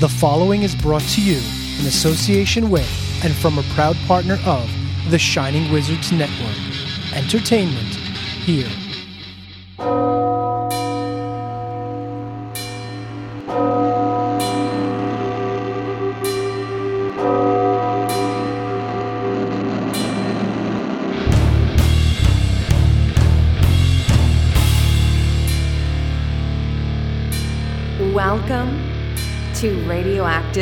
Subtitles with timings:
[0.00, 1.38] The following is brought to you
[1.80, 2.88] in association with
[3.24, 4.70] and from a proud partner of
[5.10, 6.56] the Shining Wizards Network.
[7.16, 7.96] Entertainment
[8.46, 8.87] here.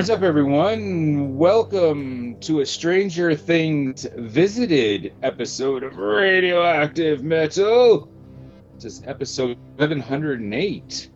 [0.00, 1.36] What's up, everyone?
[1.36, 8.08] Welcome to a Stranger Things Visited episode of Radioactive Metal.
[8.76, 11.10] This is episode 708.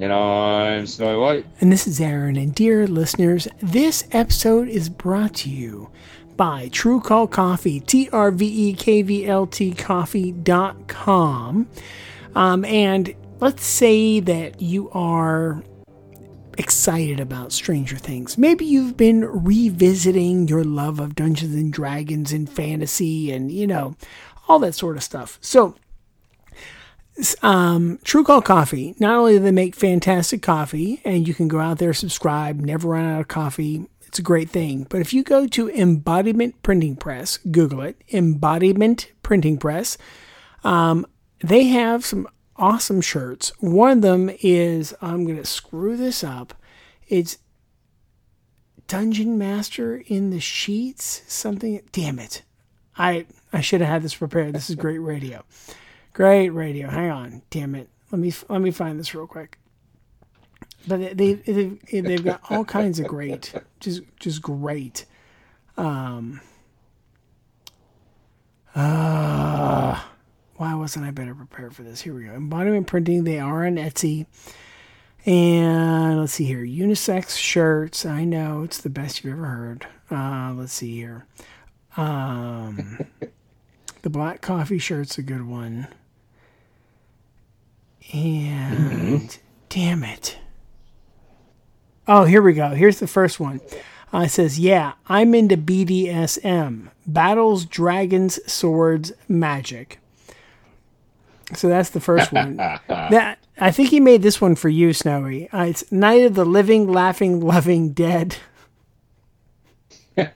[0.00, 1.46] And I'm Snowy White.
[1.60, 2.34] And this is Aaron.
[2.34, 5.92] And dear listeners, this episode is brought to you
[6.36, 11.68] by True Cult Coffee, T R V E K V L T coffee.com.
[12.34, 15.62] Um, and let's say that you are
[16.58, 18.38] excited about Stranger Things.
[18.38, 23.96] Maybe you've been revisiting your love of Dungeons and Dragons and fantasy and, you know,
[24.48, 25.38] all that sort of stuff.
[25.40, 25.74] So,
[27.42, 31.60] um, True Call Coffee, not only do they make fantastic coffee, and you can go
[31.60, 33.86] out there, subscribe, never run out of coffee.
[34.06, 34.86] It's a great thing.
[34.88, 39.96] But if you go to Embodiment Printing Press, Google it, Embodiment Printing Press,
[40.62, 41.06] um,
[41.40, 42.26] they have some
[42.56, 43.52] awesome shirts.
[43.60, 46.54] One of them is I'm going to screw this up.
[47.08, 47.38] It's
[48.86, 51.22] Dungeon Master in the Sheets.
[51.26, 51.80] Something.
[51.92, 52.42] Damn it.
[52.96, 54.54] I I should have had this prepared.
[54.54, 55.44] This is great radio.
[56.12, 56.88] Great radio.
[56.88, 57.42] Hang on.
[57.50, 57.88] Damn it.
[58.10, 59.58] Let me let me find this real quick.
[60.86, 65.06] But they they've, they've got all kinds of great, just just great.
[65.76, 66.40] Um.
[68.74, 70.00] Uh,
[70.56, 72.02] why wasn't I better prepared for this?
[72.02, 72.32] Here we go.
[72.32, 73.24] Embodiment printing.
[73.24, 74.26] They are on Etsy.
[75.26, 76.64] And let's see here.
[76.64, 78.04] Unisex shirts.
[78.04, 79.86] I know it's the best you've ever heard.
[80.10, 81.26] Uh, let's see here.
[81.96, 83.06] Um,
[84.02, 85.88] the black coffee shirt's a good one.
[88.12, 89.26] And mm-hmm.
[89.70, 90.38] damn it.
[92.06, 92.70] Oh, here we go.
[92.70, 93.60] Here's the first one.
[94.12, 99.98] Uh, it says, Yeah, I'm into BDSM battles, dragons, swords, magic.
[101.54, 102.56] So that's the first one.
[102.88, 105.48] that I think he made this one for you, Snowy.
[105.50, 108.36] Uh, it's Night of the Living, Laughing, Loving Dead.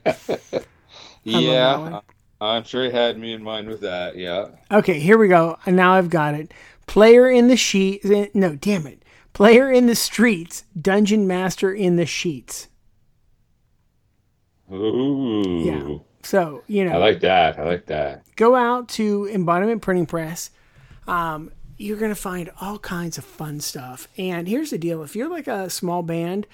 [1.24, 2.00] yeah,
[2.40, 4.16] I'm sure he had me in mind with that.
[4.16, 4.48] Yeah.
[4.70, 5.58] Okay, here we go.
[5.66, 6.52] And now I've got it.
[6.86, 8.04] Player in the sheet.
[8.34, 9.02] No, damn it.
[9.32, 10.64] Player in the streets.
[10.80, 12.68] Dungeon master in the sheets.
[14.72, 15.62] Ooh.
[15.64, 15.98] Yeah.
[16.22, 16.92] So you know.
[16.92, 17.58] I like that.
[17.58, 18.22] I like that.
[18.36, 20.50] Go out to Embodiment Printing Press.
[21.08, 24.08] Um, you're gonna find all kinds of fun stuff.
[24.16, 26.46] And here's the deal: if you're like a small band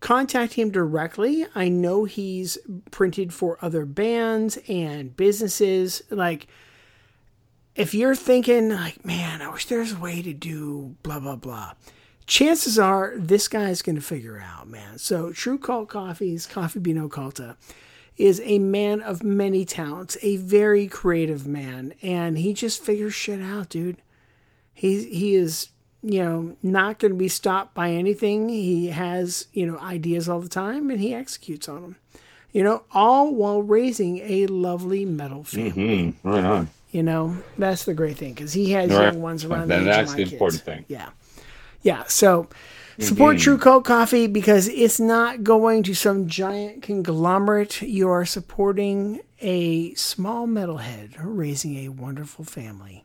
[0.00, 1.46] contact him directly.
[1.54, 2.58] I know he's
[2.90, 6.02] printed for other bands and businesses.
[6.10, 6.46] Like,
[7.74, 11.72] if you're thinking, like, man, I wish there's a way to do blah, blah, blah,
[12.26, 14.98] chances are this guy's going to figure out, man.
[14.98, 17.56] So, True Cult Coffee's Coffee Bean Occulta
[18.18, 23.40] is a man of many talents, a very creative man, and he just figures shit
[23.40, 23.96] out, dude.
[24.74, 25.70] He, he is
[26.02, 28.48] you know, not going to be stopped by anything.
[28.48, 31.96] He has, you know, ideas all the time and he executes on them.
[32.52, 35.70] You know, all while raising a lovely metal family.
[35.70, 36.28] Mm-hmm.
[36.28, 36.70] Right on.
[36.90, 39.12] You know, that's the great thing because he has right.
[39.12, 40.84] young ones around the That's the important thing.
[40.88, 41.10] Yeah.
[41.82, 42.04] Yeah.
[42.04, 42.48] So
[43.06, 43.38] support.
[43.38, 47.82] True Cult Coffee because it's not going to some giant conglomerate.
[47.82, 53.04] You are supporting a small metalhead raising a wonderful family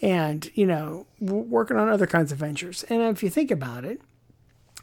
[0.00, 2.84] and you know working on other kinds of ventures.
[2.84, 4.00] And if you think about it,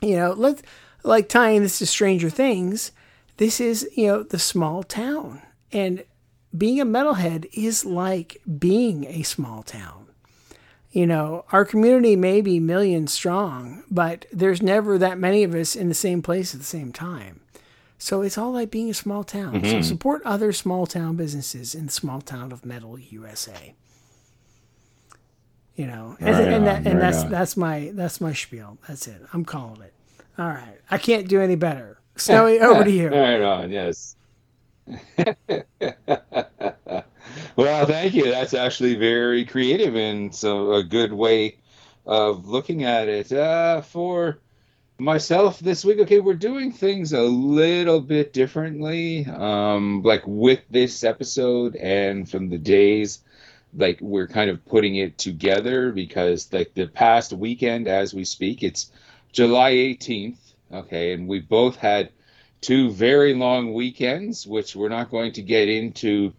[0.02, 0.62] you know, let's
[1.04, 2.92] like tying this to Stranger Things.
[3.38, 5.42] This is you know the small town,
[5.72, 6.04] and
[6.56, 10.05] being a metalhead is like being a small town.
[10.96, 15.76] You know, our community may be millions strong, but there's never that many of us
[15.76, 17.42] in the same place at the same time.
[17.98, 19.62] So it's all like being a small town.
[19.62, 19.72] Mm-hmm.
[19.72, 23.76] So support other small town businesses in the small town of Metal USA
[25.76, 27.30] you know and, right and, that, and that's on.
[27.30, 28.78] that's my that's my spiel.
[28.88, 29.22] That's it.
[29.34, 29.94] I'm calling it.
[30.38, 30.80] All right.
[30.90, 32.00] I can't do any better.
[32.16, 33.10] Snowy over to you.
[33.10, 33.72] Right on.
[33.72, 34.16] Yes
[37.56, 38.26] well thank you.
[38.26, 41.58] That's actually very creative and so a good way
[42.06, 43.32] of looking at it.
[43.32, 44.40] Uh, for
[44.98, 51.04] myself this week okay we're doing things a little bit differently um, like with this
[51.04, 53.20] episode and from the days
[53.74, 58.64] like we're kind of putting it together because like the past weekend as we speak
[58.64, 58.90] it's
[59.34, 60.38] july 18th
[60.72, 62.10] okay and we both had
[62.62, 66.32] two very long weekends which we're not going to get into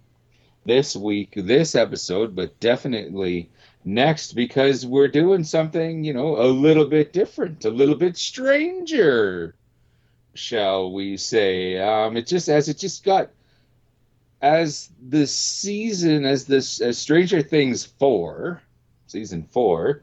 [0.66, 3.48] this week this episode but definitely
[3.84, 9.54] next because we're doing something you know a little bit different a little bit stranger
[10.34, 13.30] shall we say um it just as it just got
[14.40, 18.62] as the season as this as Stranger Things four,
[19.06, 20.02] season four,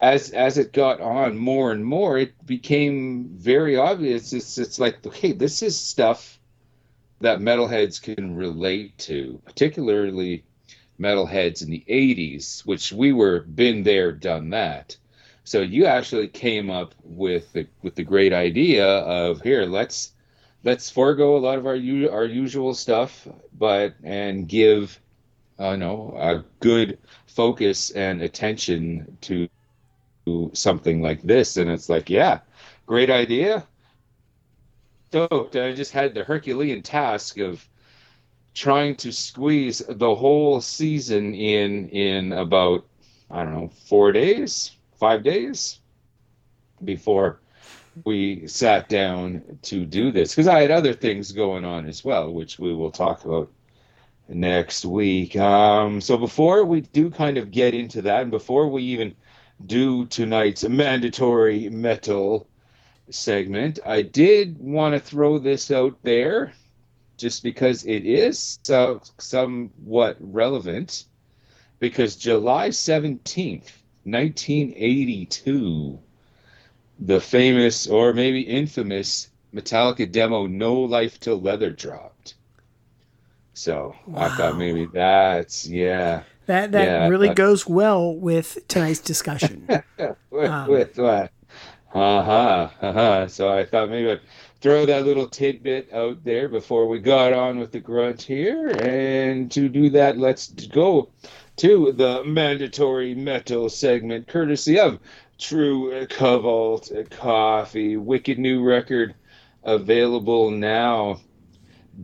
[0.00, 4.32] as as it got on more and more, it became very obvious.
[4.32, 6.38] It's it's like okay, this is stuff
[7.22, 10.44] that metalheads can relate to, particularly
[11.00, 14.96] metalheads in the '80s, which we were been there, done that.
[15.44, 20.12] So you actually came up with the, with the great idea of here, let's
[20.64, 21.72] let's forego a lot of our
[22.10, 23.26] our usual stuff,
[23.58, 25.00] but and give,
[25.58, 29.48] uh, know, a good focus and attention to,
[30.26, 31.56] to something like this.
[31.56, 32.40] And it's like, yeah,
[32.86, 33.66] great idea.
[35.12, 35.56] Stoked.
[35.56, 37.68] I just had the Herculean task of
[38.54, 42.86] trying to squeeze the whole season in in about
[43.30, 45.80] I don't know four days, five days
[46.82, 47.40] before
[48.04, 52.32] we sat down to do this because I had other things going on as well,
[52.32, 53.52] which we will talk about
[54.30, 55.36] next week.
[55.36, 59.14] Um, so before we do kind of get into that, and before we even
[59.66, 62.48] do tonight's mandatory metal
[63.12, 66.52] segment, I did want to throw this out there
[67.16, 71.04] just because it is so, somewhat relevant.
[71.78, 73.70] Because July 17th,
[74.04, 75.98] 1982
[77.06, 82.34] the famous or maybe infamous Metallica demo "No Life Till Leather" dropped.
[83.54, 84.22] So wow.
[84.22, 86.22] I thought maybe that's yeah.
[86.46, 89.68] That that yeah, really goes well with tonight's discussion.
[90.30, 91.30] with, um, with what?
[91.94, 92.68] Uh huh.
[92.80, 93.28] Uh huh.
[93.28, 94.20] So I thought maybe I'd
[94.60, 98.68] throw that little tidbit out there before we got on with the grunt here.
[98.80, 101.10] And to do that, let's go
[101.56, 105.00] to the mandatory metal segment, courtesy of
[105.38, 109.14] True Cobalt Coffee, wicked new record
[109.64, 111.20] available now.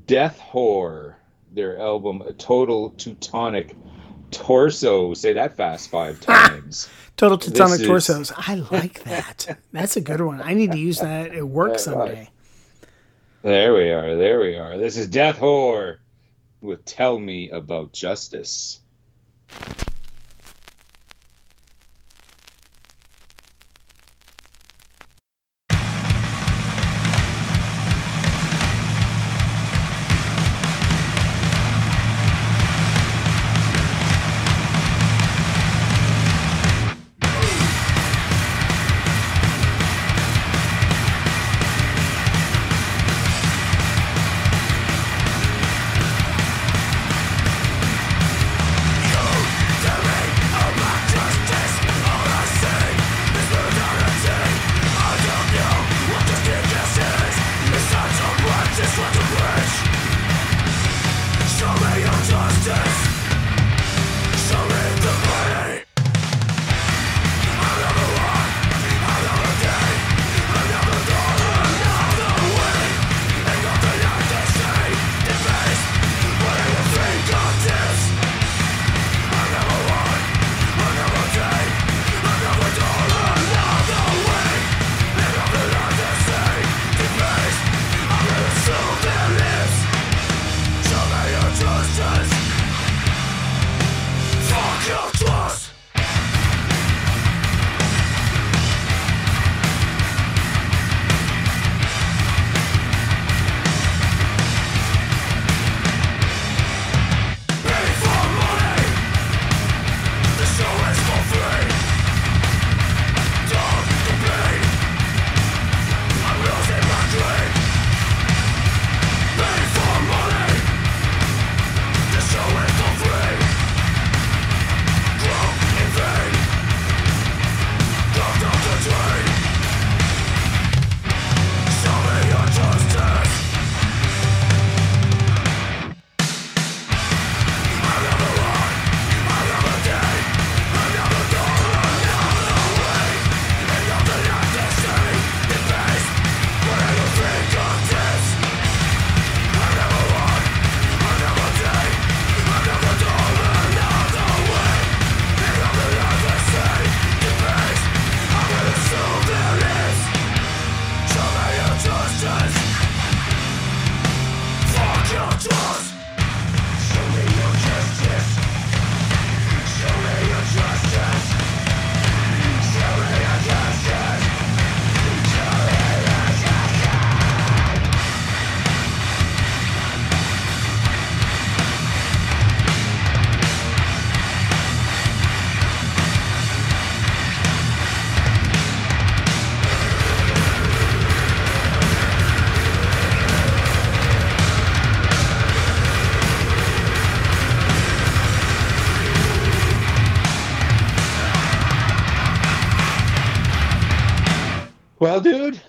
[0.07, 1.15] Death Whore,
[1.53, 3.75] their album a Total Teutonic
[4.31, 5.15] torso.
[5.15, 6.89] Say that fast five ah, times.
[7.17, 8.33] Total Teutonic is- Torsos.
[8.37, 9.59] I like that.
[9.73, 10.41] That's a good one.
[10.41, 12.31] I need to use that at work someday.
[13.43, 14.17] There we are.
[14.17, 14.77] There we are.
[14.79, 15.99] This is Death Whore
[16.61, 18.81] with Tell Me About Justice.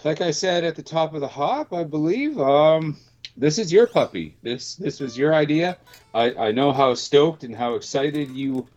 [0.09, 2.97] Like I said at the top of the hop, I believe um,
[3.37, 4.35] this is your puppy.
[4.41, 5.77] This this was your idea.
[6.15, 8.67] I, I know how stoked and how excited you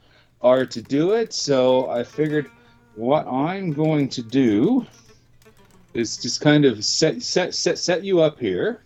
[0.42, 1.32] are to do it.
[1.32, 2.50] So I figured
[2.96, 4.86] what I'm going to do
[5.94, 8.82] is just kind of set set set set you up here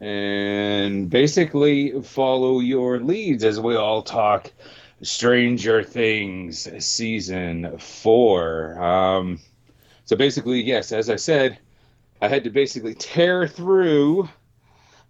[0.00, 4.50] and basically follow your leads as we all talk
[5.02, 8.82] Stranger Things season four.
[8.82, 9.40] Um,
[10.06, 11.58] so basically, yes, as I said,
[12.22, 14.28] I had to basically tear through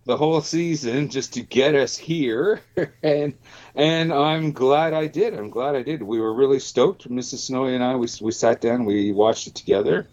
[0.07, 2.63] the whole season just to get us here,
[3.03, 3.35] and
[3.75, 5.35] and I'm glad I did.
[5.35, 6.03] I'm glad I did.
[6.03, 7.39] We were really stoked, Mrs.
[7.39, 7.95] Snowy and I.
[7.95, 10.07] We we sat down, we watched it together,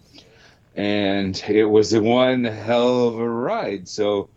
[0.76, 3.88] and it was one hell of a ride.
[3.88, 4.28] So,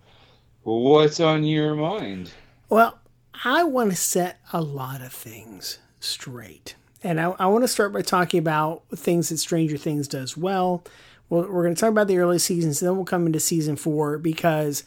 [0.63, 2.32] what's on your mind?
[2.70, 3.00] Well,
[3.44, 6.75] I want to set a lot of things straight.
[7.04, 10.84] And I, I want to start by talking about things that Stranger Things does well.
[11.30, 14.18] well we're going to talk about the early seasons, then we'll come into season four
[14.18, 14.84] because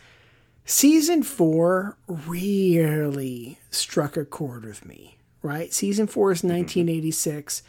[0.64, 5.72] season four really struck a chord with me, right?
[5.72, 6.56] Season four is mm-hmm.
[6.56, 7.62] 1986.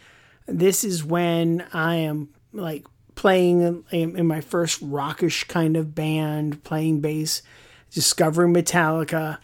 [0.48, 6.63] This is when I am like playing in, in my first rockish kind of band,
[6.63, 7.43] playing bass,
[7.91, 9.38] discovering Metallica.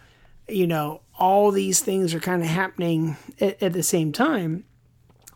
[0.48, 4.64] You know, all these things are kind of happening at, at the same time.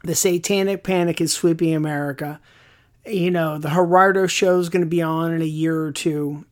[0.04, 2.40] The Satanic Panic is sweeping America.
[3.06, 6.46] You know, the Geraldo show is going to be on in a year or two,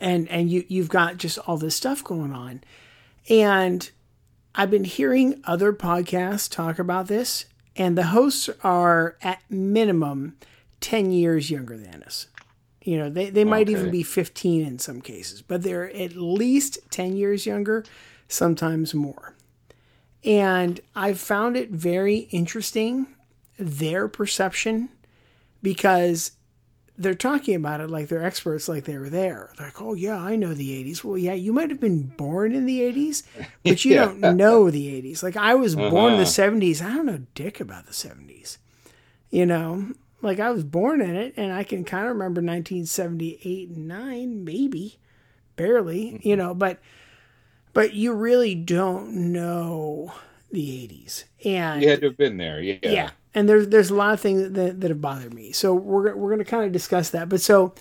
[0.00, 2.62] and and you you've got just all this stuff going on,
[3.28, 3.90] and
[4.54, 7.46] I've been hearing other podcasts talk about this,
[7.76, 10.36] and the hosts are at minimum
[10.80, 12.26] 10 years younger than us.
[12.82, 16.78] You know, they, they might even be 15 in some cases, but they're at least
[16.90, 17.84] 10 years younger,
[18.28, 19.36] sometimes more.
[20.24, 23.06] And I've found it very interesting,
[23.58, 24.88] their perception,
[25.62, 26.32] because
[26.96, 29.52] they're talking about it like they're experts, like they were there.
[29.60, 31.04] Like, oh, yeah, I know the 80s.
[31.04, 33.22] Well, yeah, you might have been born in the 80s,
[33.62, 34.06] but you Yeah.
[34.06, 35.22] don't know the 80s.
[35.22, 36.24] Like, I was born in the Uh-huh.
[36.24, 36.82] 70s.
[36.82, 38.58] I don't know dick about the 70s.
[39.30, 43.68] You know, like I was born in it and I can kind of remember 1978
[43.68, 44.98] and 9, maybe,
[45.54, 46.80] barely, you know, but.
[47.78, 50.12] But you really don't know
[50.50, 51.22] the 80s.
[51.44, 52.60] And You had to have been there.
[52.60, 52.78] Yeah.
[52.82, 53.10] yeah.
[53.34, 55.52] And there's there's a lot of things that, that have bothered me.
[55.52, 57.28] So we're we're going to kind of discuss that.
[57.28, 57.74] But so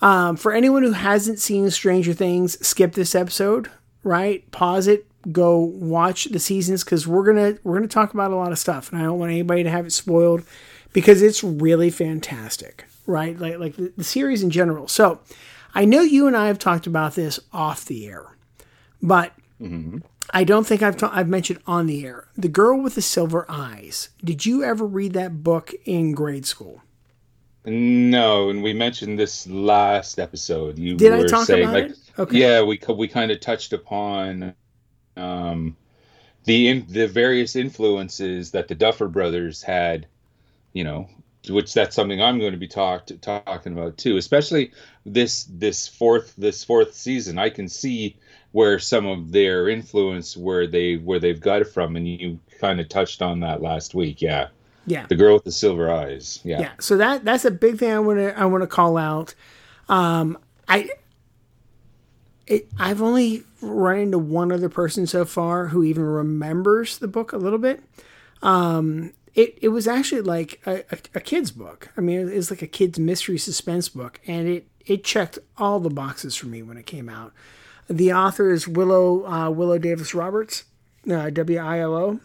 [0.00, 3.70] um, for anyone who hasn't seen Stranger Things, skip this episode.
[4.02, 8.36] Right, pause it, go watch the seasons because we're gonna we're gonna talk about a
[8.36, 10.44] lot of stuff, and I don't want anybody to have it spoiled
[10.94, 12.86] because it's really fantastic.
[13.06, 14.88] Right, like like the, the series in general.
[14.88, 15.20] So
[15.74, 18.34] I know you and I have talked about this off the air,
[19.02, 19.34] but
[20.30, 22.28] I don't think I've ta- I've mentioned on the air.
[22.36, 24.10] The Girl with the Silver Eyes.
[24.24, 26.82] Did you ever read that book in grade school?
[27.64, 30.78] No, and we mentioned this last episode.
[30.78, 31.98] You Did I talk saying about like, it?
[32.18, 32.38] Okay.
[32.38, 34.54] yeah, we we kind of touched upon
[35.16, 35.76] um,
[36.44, 40.06] the in, the various influences that the Duffer Brothers had.
[40.72, 41.08] You know,
[41.48, 44.16] which that's something I'm going to be talked talking about too.
[44.16, 44.72] Especially
[45.06, 48.16] this this fourth this fourth season, I can see
[48.52, 52.80] where some of their influence where they where they've got it from, and you kind
[52.80, 54.22] of touched on that last week.
[54.22, 54.48] Yeah,
[54.86, 55.06] Yeah.
[55.06, 56.40] the girl with the silver eyes.
[56.44, 56.60] Yeah.
[56.60, 56.70] Yeah.
[56.80, 59.34] So that that's a big thing I want to I want to call out.
[59.88, 60.90] Um, I
[62.46, 67.32] it I've only run into one other person so far who even remembers the book
[67.32, 67.82] a little bit.
[68.42, 71.88] Um, it it was actually like a, a, a kid's book.
[71.96, 75.78] I mean, it was like a kid's mystery suspense book, and it it checked all
[75.80, 77.32] the boxes for me when it came out.
[77.88, 80.64] The author is Willo uh, Willo Davis Roberts,
[81.10, 82.20] uh, W I L O.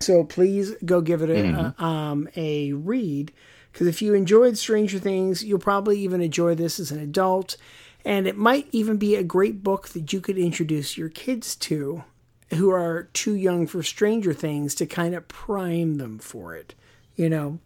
[0.00, 3.32] So please go give it a, a, um, a read
[3.70, 7.56] because if you enjoyed Stranger Things, you'll probably even enjoy this as an adult.
[8.02, 12.02] And it might even be a great book that you could introduce your kids to
[12.54, 16.74] who are too young for Stranger Things to kind of prime them for it,
[17.14, 17.58] you know?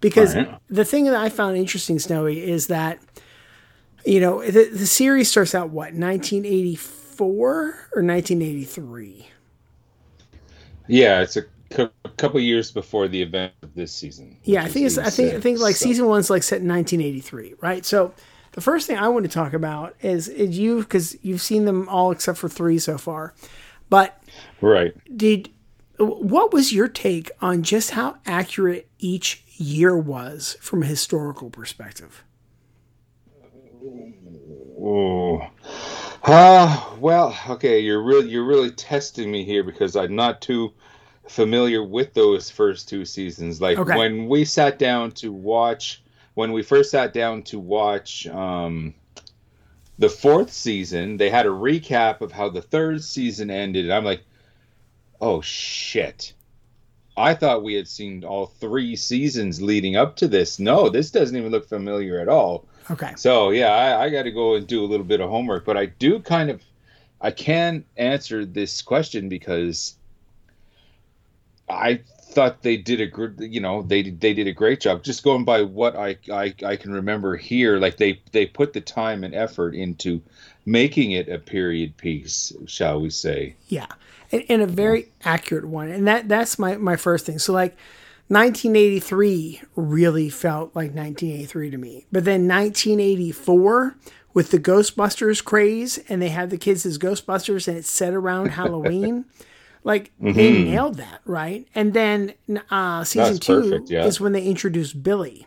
[0.00, 0.56] Because Right.
[0.70, 3.00] the thing that I found interesting, Snowy, is that,
[4.04, 7.26] you know, the, the series starts out, what, 1984
[7.94, 9.28] or 1983?
[10.88, 14.36] Yeah, it's a cou- couple years before the event of this season.
[14.44, 14.98] Yeah, I think it's.
[14.98, 17.84] I think I think like so- season one's like set in 1983, right?
[17.84, 18.12] So
[18.52, 21.88] the first thing I want to talk about is is you because you've seen them
[21.88, 23.32] all except for three so far,
[23.88, 24.20] but
[24.60, 24.94] Right.
[25.16, 25.50] did
[25.98, 32.24] what was your take on just how accurate each year was from a historical perspective?
[34.80, 35.48] Oh.
[36.24, 37.80] Ah, well, okay.
[37.80, 40.72] You're really you're really testing me here because I'm not too
[41.28, 43.60] familiar with those first two seasons.
[43.60, 43.96] Like Okay.
[43.96, 46.02] when we sat down to watch,
[46.34, 48.94] when we first sat down to watch um,
[49.98, 53.84] the fourth season, they had a recap of how the third season ended.
[53.84, 54.22] And I'm like,
[55.20, 56.34] oh shit.
[57.16, 60.58] I thought we had seen all three seasons leading up to this.
[60.58, 62.66] No, this doesn't even look familiar at all.
[62.92, 65.64] Okay, So yeah, I, I got to go and do a little bit of homework,
[65.64, 66.62] but I do kind of,
[67.22, 69.94] I can answer this question because
[71.70, 72.02] I
[72.32, 75.02] thought they did a good, you know, they they did a great job.
[75.02, 78.80] Just going by what I I, I can remember here, like they they put the
[78.80, 80.20] time and effort into
[80.66, 83.54] making it a period piece, shall we say?
[83.68, 83.86] yeah,
[84.30, 87.38] and, and a very accurate one, and that that's my my first thing.
[87.38, 87.76] So like.
[88.32, 92.06] 1983 really felt like 1983 to me.
[92.10, 93.94] But then 1984
[94.32, 98.46] with the Ghostbusters craze and they had the kids as Ghostbusters and it's set around
[98.52, 99.26] Halloween.
[99.84, 101.68] Like they nailed that, right?
[101.74, 102.32] And then
[102.70, 104.06] uh, season That's two perfect, yeah.
[104.06, 105.46] is when they introduced Billy.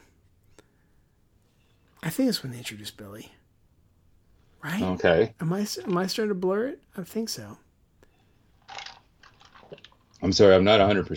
[2.04, 3.32] I think it's when they introduced Billy,
[4.64, 4.84] right?
[4.84, 6.82] Okay, Am I am I starting to blur it?
[6.96, 7.58] I think so.
[10.22, 11.08] I'm sorry, I'm not 100.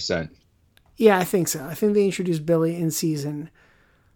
[0.98, 1.64] Yeah, I think so.
[1.64, 3.48] I think they introduced Billy in season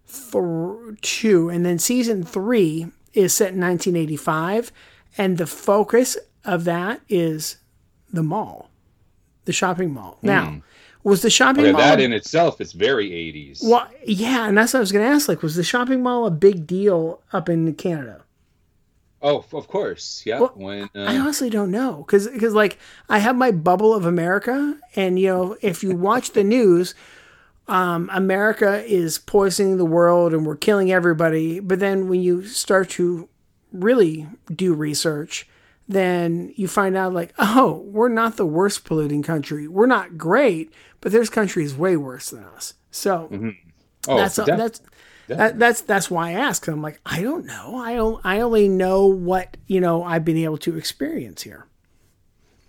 [0.06, 4.72] th- two, and then season three is set in 1985,
[5.16, 7.56] and the focus of that is
[8.12, 8.68] the mall,
[9.44, 10.18] the shopping mall.
[10.20, 10.26] Hmm.
[10.26, 10.62] Now,
[11.04, 11.80] was the shopping Okay, mall?
[11.80, 13.60] that in itself is very 80s.
[13.62, 15.28] well, yeah, and that's what I was going to ask.
[15.28, 18.21] Like, was the shopping mall a big deal up in Canada?
[19.22, 20.40] Oh, of course, yeah.
[20.40, 24.04] Well, when I uh, honestly don't know because because like I have my bubble of
[24.04, 26.94] America, and you know if you watch the news,
[27.68, 31.60] um, America is poisoning the world and we're killing everybody.
[31.60, 33.28] But then when you start to
[33.72, 35.48] really do research,
[35.86, 39.68] then you find out like oh we're not the worst polluting country.
[39.68, 42.74] We're not great, but there's countries way worse than us.
[42.90, 43.28] So
[44.08, 44.80] oh, that's that's
[45.34, 46.66] that, that's that's why I ask.
[46.68, 47.76] I'm like I don't know.
[47.76, 48.20] I don't.
[48.24, 51.66] I only know what you know I've been able to experience here.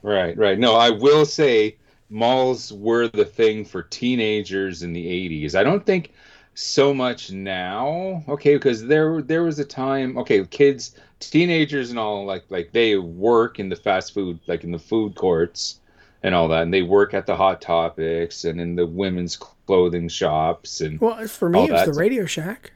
[0.02, 0.60] right, right.
[0.60, 1.78] No, I will say
[2.10, 5.56] malls were the thing for teenagers in the '80s.
[5.56, 6.12] I don't think
[6.56, 8.24] so much now.
[8.28, 10.18] Okay, because there there was a time.
[10.18, 14.72] Okay, kids, teenagers, and all like like they work in the fast food, like in
[14.72, 15.80] the food courts
[16.24, 20.08] and all that, and they work at the Hot Topics and in the women's clothing
[20.08, 22.72] shops and Well, for me, it was the Radio Shack.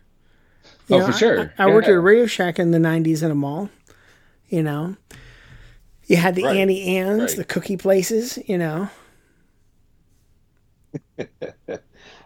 [0.66, 1.54] Oh, you Oh, know, for sure.
[1.58, 3.70] I, I worked at a Radio Shack in the '90s in a mall.
[4.50, 4.96] You know,
[6.06, 7.38] you had the Right, Auntie Anne's, right.
[7.38, 8.38] the cookie places.
[8.48, 8.90] You know,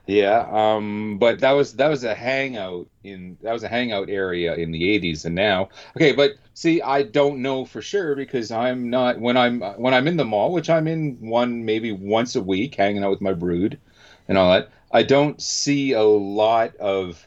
[0.07, 4.55] Yeah, um, but that was that was a hangout in that was a hangout area
[4.55, 6.11] in the '80s, and now okay.
[6.11, 10.17] But see, I don't know for sure because I'm not when I'm when I'm in
[10.17, 13.79] the mall, which I'm in one maybe once a week, hanging out with my brood
[14.27, 14.69] and all that.
[14.91, 17.25] I don't see a lot of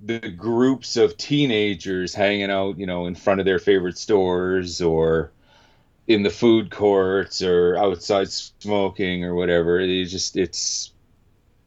[0.00, 5.32] the groups of teenagers hanging out, you know, in front of their favorite stores or
[6.08, 9.80] in the food courts or outside smoking or whatever.
[9.80, 10.91] It just it's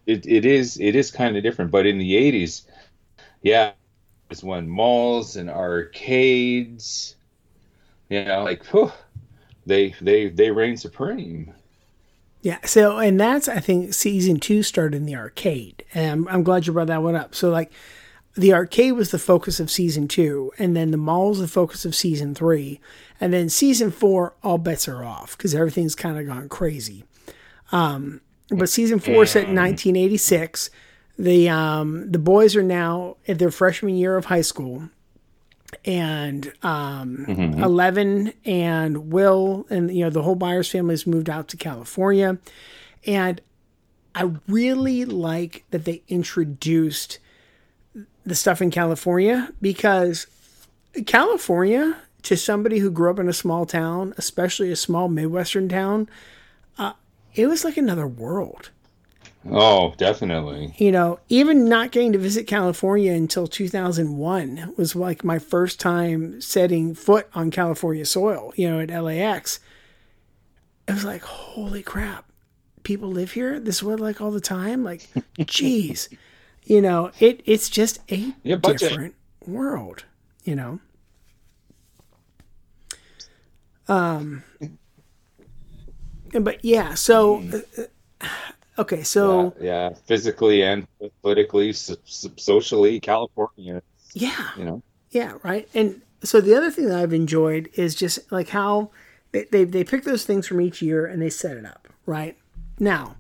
[0.06, 1.72] it, it is it is kind of different.
[1.72, 2.66] But in the '80s,
[3.44, 3.74] yeah,
[4.32, 7.16] it's when malls and arcades,
[8.10, 8.92] you know, like whew,
[9.66, 11.54] they they they reign supreme.
[12.42, 12.60] yeah.
[12.66, 16.68] So, and that's I think season two started in the arcade, and I'm, I'm glad
[16.68, 17.34] you brought that one up.
[17.36, 17.72] So, like,
[18.36, 21.86] the arcade was the focus of season two, and then the mall was the focus
[21.86, 22.80] of season three,
[23.20, 27.06] and then season four, all bets are off because everything's kind of gone crazy.
[27.72, 30.70] Um, but season four set in 1986.
[31.18, 34.90] The um, the boys are now at their freshman year of high school,
[35.86, 37.26] and um,
[37.64, 42.38] Eleven and Will and you know the whole Byers family has moved out to California,
[43.06, 43.40] and
[44.14, 47.20] I really like that they introduced
[48.26, 50.28] the stuff in California because
[51.06, 56.10] California to somebody who grew up in a small town, especially a small midwestern town,
[56.78, 56.94] uh,
[57.36, 58.72] it was like another world.
[59.50, 60.74] Oh, definitely.
[60.78, 66.42] You know, even not getting to visit California until 2001 was like my first time
[66.42, 69.60] setting foot on California soil, you know, at LAX.
[70.88, 72.26] It was like, holy crap,
[72.84, 73.60] people live here?
[73.60, 74.84] This is what like all the time?
[74.84, 75.10] Like,
[75.46, 76.10] geez.
[76.64, 80.06] You know, it it's just a Yeah, different world,
[80.44, 80.80] you know.
[83.88, 84.44] Um
[86.44, 87.82] but yeah, so mm-hmm.
[87.82, 87.86] uh,
[88.22, 90.88] uh, okay, so yeah, yeah, physically and
[91.22, 93.82] politically, so, so- socially, California.
[94.14, 94.50] yeah.
[94.58, 95.68] You know, Yeah, right.
[95.74, 98.90] And so the other thing that I've enjoyed is just like how
[99.32, 102.38] they, they, they pick those things from each year and they set it up, right?
[102.80, 103.16] Now,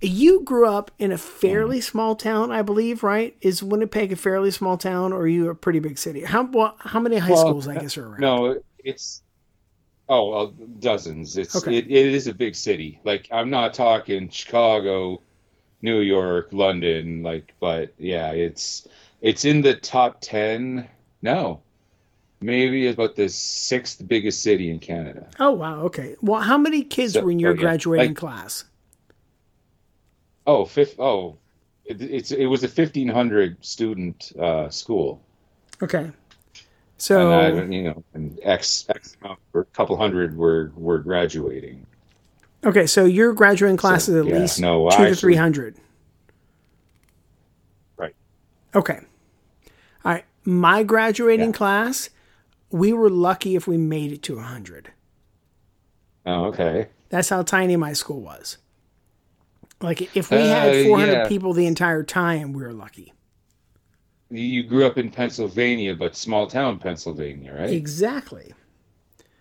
[0.00, 1.82] you grew up in a fairly mm-hmm.
[1.82, 3.36] small town, I believe, right?
[3.40, 6.24] Is Winnipeg a fairly small town or are you a pretty big city?
[6.24, 8.20] How well, how many high Well, schools, I uh, guess, are around?
[8.20, 9.22] no, it's
[10.12, 10.46] oh, well,
[10.78, 11.36] dozens.
[11.36, 11.78] It's Okay.
[11.78, 13.00] it, it is a big city.
[13.04, 15.20] Like I'm not talking Chicago,
[15.80, 18.86] New York, London, like, but yeah, it's
[19.20, 20.88] it's in the top ten.
[21.22, 21.60] No,
[22.40, 25.28] maybe about the sixth biggest city in Canada.
[25.38, 25.80] Oh, wow.
[25.82, 26.16] Okay.
[26.20, 27.60] Well, how many kids So- were in your oh, yeah.
[27.60, 28.64] graduating Like- class?
[30.46, 30.98] Oh, fifth.
[30.98, 31.36] Oh,
[31.84, 35.20] it, it's it was a fifteen hundred student uh, school.
[35.82, 36.10] Okay.
[37.10, 41.86] And So, you know, and X X amount, or a couple hundred were were graduating.
[42.64, 42.86] okay.
[42.86, 45.76] So your graduating class So, is at yeah, least no, two to 300.
[47.96, 48.14] Right.
[48.74, 49.00] Okay.
[50.04, 50.24] All right.
[50.44, 51.56] My graduating Yeah.
[51.56, 52.10] class,
[52.70, 54.90] we were lucky if we made it to 100.
[56.26, 56.88] Oh, okay.
[57.08, 58.58] That's how tiny my school was.
[59.80, 61.28] Like if we had Uh, 400 yeah.
[61.28, 63.12] people the entire time, we were lucky.
[64.32, 67.70] You grew up in Pennsylvania, but small town Pennsylvania, right?
[67.70, 68.54] Exactly.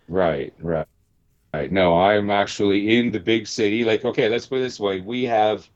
[0.09, 0.87] Right, right,
[1.53, 1.71] right.
[1.71, 3.85] No, I'm actually in the big city.
[3.85, 5.69] Like, okay, let's put it this way: we have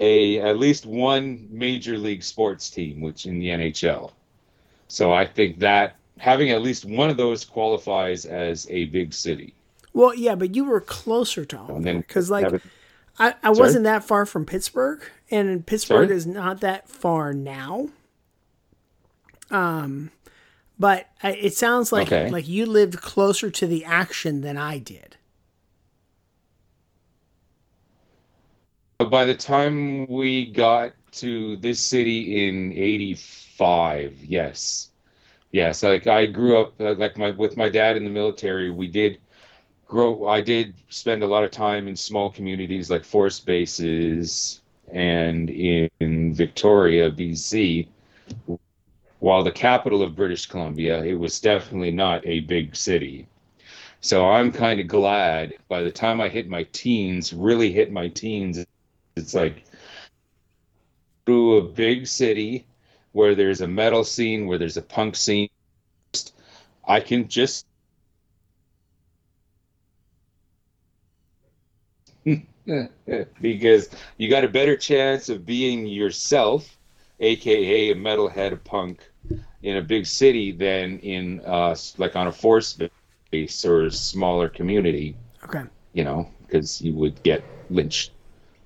[0.00, 4.12] a at least one major league sports team, which in the NHL.
[4.88, 9.54] So I think that having at least one of those qualifies as a big city.
[9.92, 12.62] Well, yeah, but you were closer to then because like it-
[13.18, 16.16] I, I wasn't that far from Pittsburgh, and Pittsburgh Sorry?
[16.16, 17.88] is not that far now.
[19.50, 20.10] Um,
[20.78, 22.28] But it sounds like Okay.
[22.28, 25.16] like you lived closer to the action than I did.
[28.98, 34.90] But by the time we got to this city in '85, yes,
[35.52, 38.70] yes, like I grew up uh, like my with my dad in the military.
[38.70, 39.20] We did
[39.86, 40.28] grow.
[40.28, 45.90] I did spend a lot of time in small communities like force bases and in,
[46.00, 47.88] in Victoria, BC.
[49.20, 53.26] While the capital of British Columbia, it was definitely not a big city.
[54.00, 58.08] So I'm kind of glad by the time I hit my teens, really hit my
[58.08, 58.64] teens,
[59.16, 59.64] it's like
[61.26, 62.66] through a big city
[63.12, 65.48] where there's a metal scene, where there's a punk scene.
[66.86, 67.66] I can just
[73.40, 76.78] because you got a better chance of being yourself,
[77.20, 79.07] aka a metalhead a punk,
[79.62, 82.78] in a big city than in uh, like on a force
[83.30, 85.62] base or a smaller community Okay.
[85.92, 88.12] you know, because you would get lynched.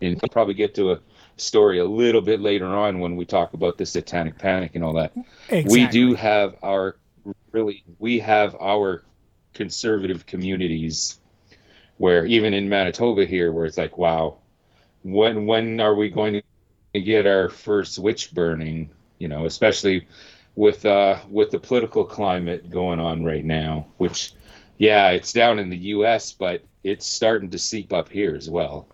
[0.00, 1.00] And we'll probably get to a
[1.36, 4.94] story a little bit later on when we talk about the satanic panic and all
[4.94, 5.12] that.
[5.48, 5.62] Exactly.
[5.64, 6.96] We do have our
[7.52, 9.04] really we have our
[9.54, 11.20] conservative communities
[11.98, 14.38] where even in Manitoba here where it's like wow
[15.02, 16.42] when when are we going
[16.94, 20.06] to get our first witch burning you know especially
[20.54, 24.32] with uh with the political climate going on right now which
[24.78, 28.86] yeah it's down in the US but it's starting to seep up here as well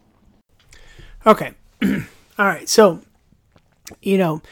[1.26, 1.52] Okay.
[1.82, 2.68] All right.
[2.68, 3.02] So,
[4.02, 4.42] you know,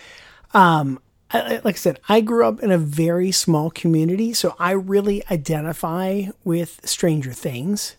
[0.54, 4.72] um, I, like I said, I grew up in a very small community, so I
[4.72, 7.96] really identify with Stranger Things.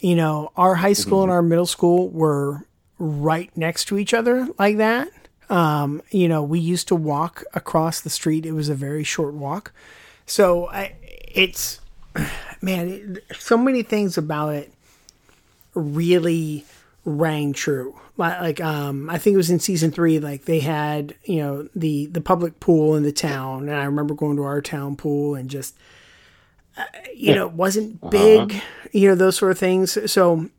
[0.00, 2.66] You know, our high school and our middle school were
[2.98, 5.08] right next to each other like that.
[5.50, 8.46] Um, you know, we used to walk across the street.
[8.46, 9.72] It was a very short walk.
[10.26, 11.80] So I, it's,
[12.62, 14.72] man, it, so many things about it
[15.74, 16.64] really
[17.04, 17.98] rang true.
[18.16, 20.20] Like, um, I think it was in season three.
[20.20, 24.14] Like they had, you know, the the public pool in the town, and I remember
[24.14, 25.76] going to our town pool and just,
[26.76, 29.98] uh, you know, it wasn't big, you know, those sort of things.
[30.10, 30.50] So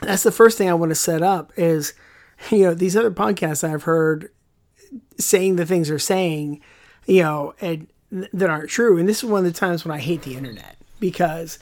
[0.00, 1.92] that's the first thing I want to set up is,
[2.50, 4.30] you know, these other podcasts I've heard
[5.18, 6.60] saying the things they're saying,
[7.06, 8.98] you know, and that aren't true.
[8.98, 11.58] And this is one of the times when I hate the internet because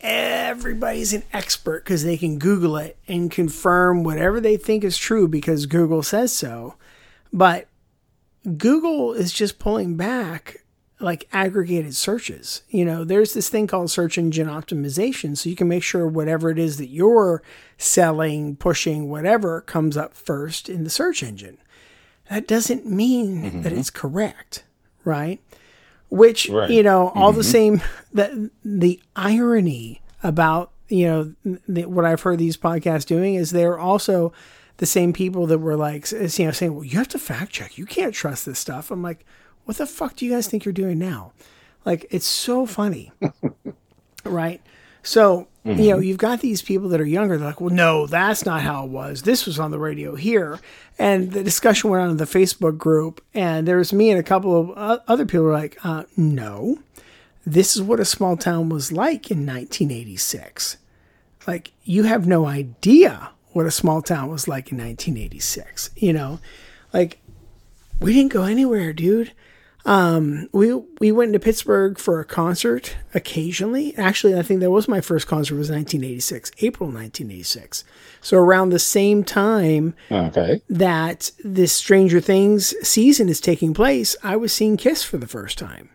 [0.00, 5.28] everybody's an expert because they can Google it and confirm whatever they think is true
[5.28, 6.74] because Google says so.
[7.32, 7.68] But
[8.56, 10.62] Google is just pulling back
[10.98, 12.62] like aggregated searches.
[12.68, 15.36] You know, there's this thing called search engine optimization.
[15.36, 17.42] So you can make sure whatever it is that you're
[17.76, 21.58] selling, pushing, whatever comes up first in the search engine.
[22.30, 23.62] That doesn't mean mm-hmm.
[23.62, 24.64] that it's correct,
[25.04, 25.40] right?
[26.08, 26.70] Which, Right.
[26.70, 27.50] you know, all the mm-hmm.
[27.50, 27.82] same,
[28.12, 33.78] the, the irony about, you know, the, what I've heard these podcasts doing is they're
[33.78, 34.32] also
[34.78, 37.76] the same people that were like, you know, saying, well, you have to fact check.
[37.76, 38.90] You can't trust this stuff.
[38.90, 39.24] I'm like,
[39.66, 41.32] what the fuck do you guys think you're doing now?
[41.84, 43.12] Like, it's so funny,
[44.24, 44.60] right?
[45.02, 47.36] So, you know, you've got these people that are younger.
[47.36, 49.22] They're like, well, no, that's not how it was.
[49.22, 50.60] This was on the radio here.
[50.98, 53.22] And the discussion went on in the Facebook group.
[53.34, 56.78] And there was me and a couple of other people were like, uh, no,
[57.44, 60.76] this is what a small town was like in 1986.
[61.46, 65.90] Like, you have no idea what a small town was like in 1986.
[65.96, 66.40] You know,
[66.92, 67.18] like,
[68.00, 69.32] we didn't go anywhere, dude.
[69.86, 73.96] Um, we we went to Pittsburgh for a concert occasionally.
[73.96, 77.84] Actually, I think that was my first concert was 1986, April 1986.
[78.20, 84.34] So around the same time okay that this Stranger Things season is taking place, I
[84.34, 85.90] was seeing Kiss for the first time.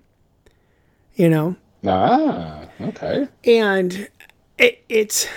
[1.16, 4.08] You know, ah okay and
[4.58, 5.28] it, it's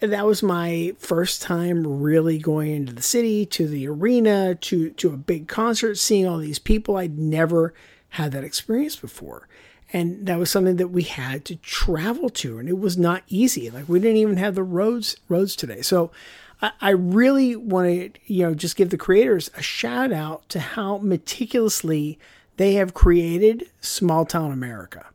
[0.00, 5.12] that was my first time really going into the city to the arena to to
[5.12, 7.74] a big concert seeing all these people i'd never
[8.18, 9.48] had that experience before.
[9.92, 13.70] And that was something that we had to travel to and it was not easy.
[13.70, 15.80] Like we didn't even have the roads roads today.
[15.80, 16.10] So
[16.60, 20.60] I, I really want to you know just give the creators a shout out to
[20.60, 22.18] how meticulously
[22.56, 25.06] they have created small town america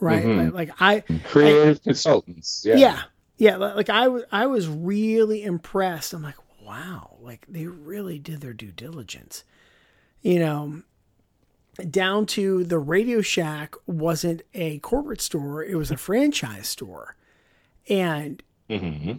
[0.00, 0.26] right?
[0.26, 2.76] Like, like i creative consultants yeah.
[2.76, 3.02] Yeah
[3.36, 6.12] yeah li- like i was i was really impressed.
[6.14, 9.44] I'm like wow like they really did their due diligence
[10.22, 10.82] you know
[11.90, 17.16] down to the radio shack wasn't a corporate store it was a franchise store
[17.88, 19.12] and hmm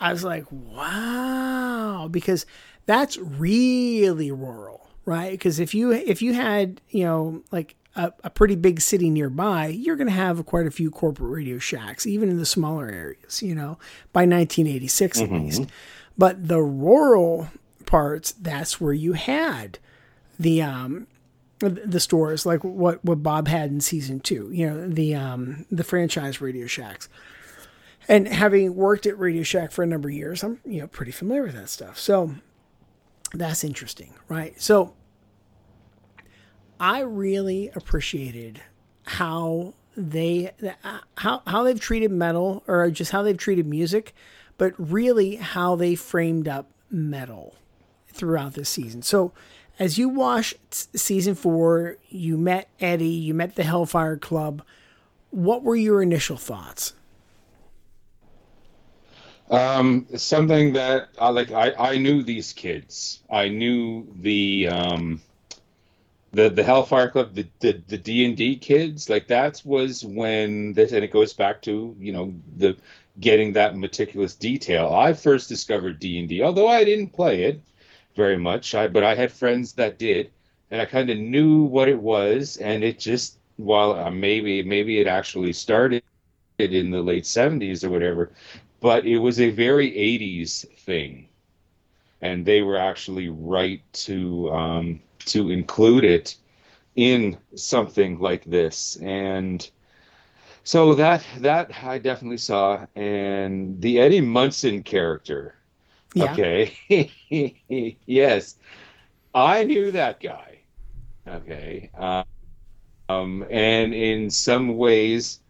[0.00, 2.44] I was like, wow, because
[2.86, 5.30] that's really rural, right?
[5.30, 9.68] Because if you if you had you know like a, a pretty big city nearby,
[9.68, 13.42] you're going to have quite a few corporate Radio Shacks, even in the smaller areas,
[13.42, 13.78] you know,
[14.12, 15.66] by 1986 at least.
[16.18, 17.48] But the rural
[17.86, 19.78] parts, that's where you had
[20.38, 21.06] the um,
[21.70, 24.50] the stores like what what Bob had in season two.
[24.52, 27.08] You know the um, the franchise Radio Shacks.
[28.08, 31.12] And having worked at Radio Shack for a number of years, I'm you know pretty
[31.12, 31.98] familiar with that stuff.
[31.98, 32.34] So
[33.32, 34.60] that's interesting, right?
[34.60, 34.94] So
[36.80, 38.60] I really appreciated
[39.04, 40.50] how they
[41.16, 44.14] how how they've treated metal or just how they've treated music,
[44.58, 47.54] but really how they framed up metal
[48.08, 49.02] throughout this season.
[49.02, 49.32] So
[49.82, 54.62] as you watched season 4, you met Eddie, you met the Hellfire Club.
[55.30, 56.92] What were your initial thoughts?
[59.50, 61.50] Um, something that I like.
[61.50, 63.22] I, I knew these kids.
[63.28, 65.20] I knew the um,
[66.30, 69.10] the the Hellfire Club, the the the D and D kids.
[69.10, 72.76] Like that was when this, and it goes back to you know the
[73.18, 74.94] getting that meticulous detail.
[74.94, 77.60] I first discovered D and D, although I didn't play it
[78.16, 78.74] very much.
[78.74, 80.30] I but I had friends that did,
[80.70, 85.00] and I kind of knew what it was, and it just while uh, maybe maybe
[85.00, 86.02] it actually started
[86.58, 88.30] in the late 70s or whatever
[88.82, 91.28] but it was a very 80s thing.
[92.20, 96.36] And they were actually right to um, to include it
[96.96, 98.96] in something like this.
[98.96, 99.68] And
[100.64, 102.86] so that that i definitely saw.
[102.94, 105.54] And the eddie munson character
[106.14, 106.32] Yeah.
[106.32, 107.10] okay
[108.06, 108.56] yes
[109.34, 110.58] i knew that guy
[111.26, 112.24] okay uh,
[113.08, 115.40] um, and in some ways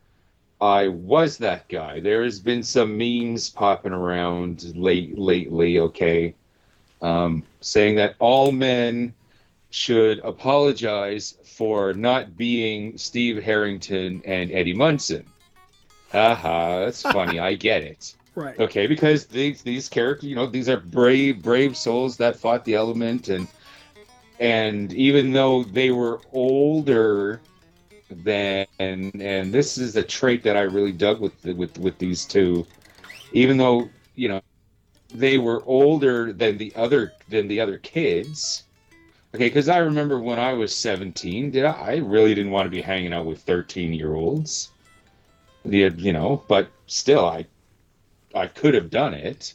[0.63, 1.99] I was that guy.
[1.99, 6.37] There has been some memes popping around late lately, okay,
[7.03, 9.13] um, saying that all men
[9.71, 15.27] should apologize for not being Steve Harrington and Eddie Munson.
[16.13, 17.41] Haha, that's funny.
[17.41, 18.15] I get it.
[18.35, 18.59] Right.
[18.59, 22.75] Okay, because these these characters, you know, these are brave brave souls that fought the
[22.75, 23.47] element, and
[24.41, 27.41] and even though they were older
[28.11, 32.67] than and this is a trait that I really dug with with with these two,
[33.33, 34.41] even though you know
[35.13, 38.65] they were older than the other than the other kids.
[39.35, 42.71] Okay, because I remember when I was seventeen, did I, I really didn't want to
[42.71, 44.71] be hanging out with thirteen year olds.
[45.65, 47.47] You know, but still, I
[48.35, 49.55] I could have done it,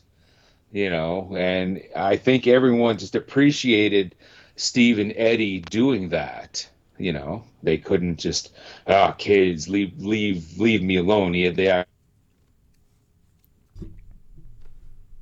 [0.72, 4.16] you know, and I think everyone just appreciated
[4.56, 7.44] Steve and Eddie doing that you know.
[7.64, 8.54] They couldn't just
[8.88, 11.34] ah kids leave leave leave me alone.
[11.34, 11.86] Yeah they are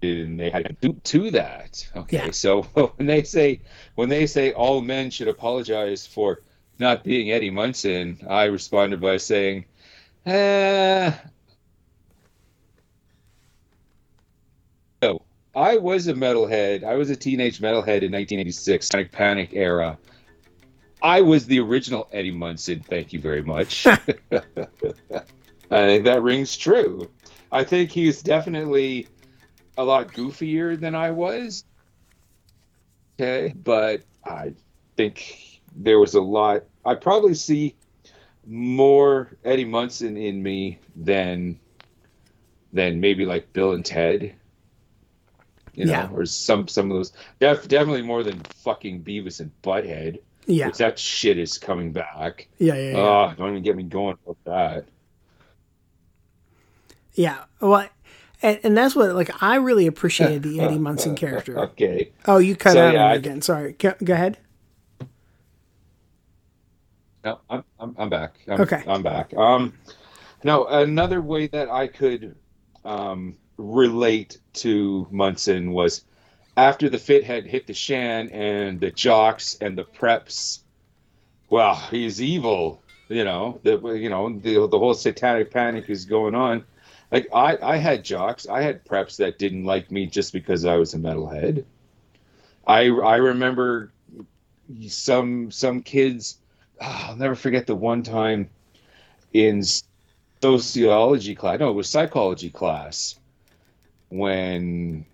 [0.01, 1.87] and they had to do to that.
[1.95, 2.31] Okay Yeah.
[2.31, 2.63] so
[2.97, 3.61] when they say
[3.95, 6.41] when they say all men should apologize for
[6.77, 9.65] not being eddie munson i responded by saying
[10.25, 11.11] eh,
[15.55, 19.97] i was a metalhead i was a teenage metalhead in 1986 panic panic era
[21.01, 22.79] I was the original Eddie Munson.
[22.79, 23.85] Thank you very much.
[23.87, 23.99] I
[25.69, 27.11] think that rings true.
[27.51, 29.07] I think he's definitely
[29.77, 31.63] a lot goofier than I was.
[33.13, 34.53] Okay, but I
[34.97, 36.63] think there was a lot.
[36.85, 37.75] I probably see
[38.47, 41.59] more Eddie Munson in me than
[42.73, 44.35] than maybe like Bill and Ted.
[45.75, 46.09] You know, Yeah.
[46.13, 47.13] or some some of those.
[47.39, 50.19] Def, definitely more than fucking Beavis and Butthead.
[50.47, 50.69] Yeah.
[50.71, 52.47] That shit is coming back.
[52.59, 52.75] Yeah.
[52.75, 52.91] Yeah.
[52.91, 52.97] Yeah.
[52.97, 54.85] Oh, don't even get me going about that.
[57.13, 57.43] yeah.
[57.59, 57.87] Well,
[58.41, 61.57] and, and that's what like I really appreciated the Eddie Munson character.
[61.59, 62.11] Okay.
[62.27, 63.41] Oh, you cut So, out yeah, I- again.
[63.41, 63.73] Sorry.
[63.73, 64.37] Go, go ahead.
[67.23, 68.35] No, I'm I'm, I'm back.
[68.47, 68.83] I'm, Okay.
[68.87, 69.33] I'm back.
[69.35, 69.73] Um,
[70.43, 72.35] no, another way that I could
[72.83, 76.03] um, relate to Munson was
[76.57, 80.59] after the fit had hit the Shan and the jocks and the preps.
[81.49, 82.81] Well, he's evil.
[83.07, 86.65] You know the you know the the whole satanic panic is going on.
[87.11, 90.75] Like I I had jocks, I had preps that didn't like me just because I
[90.75, 91.65] was a metalhead.
[92.65, 93.91] I I remember
[94.87, 96.39] some some kids
[96.81, 98.49] ah, I'll never forget the one time
[99.33, 99.63] in
[100.41, 101.59] sociology class.
[101.59, 103.19] No, it was psychology class
[104.17, 105.05] when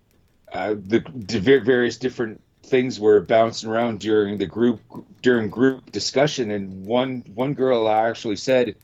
[0.51, 4.79] uh, the, the various different things were bouncing around during the group
[5.21, 8.75] during group discussion, and one one girl actually said,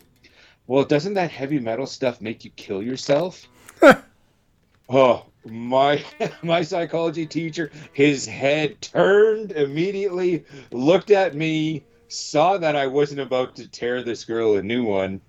[0.67, 3.47] "Well, doesn't that heavy metal stuff make you kill yourself?"
[4.89, 6.03] oh, my
[6.43, 13.55] my psychology teacher, his head turned immediately, looked at me, saw that I wasn't about
[13.57, 15.21] to tear this girl a new one,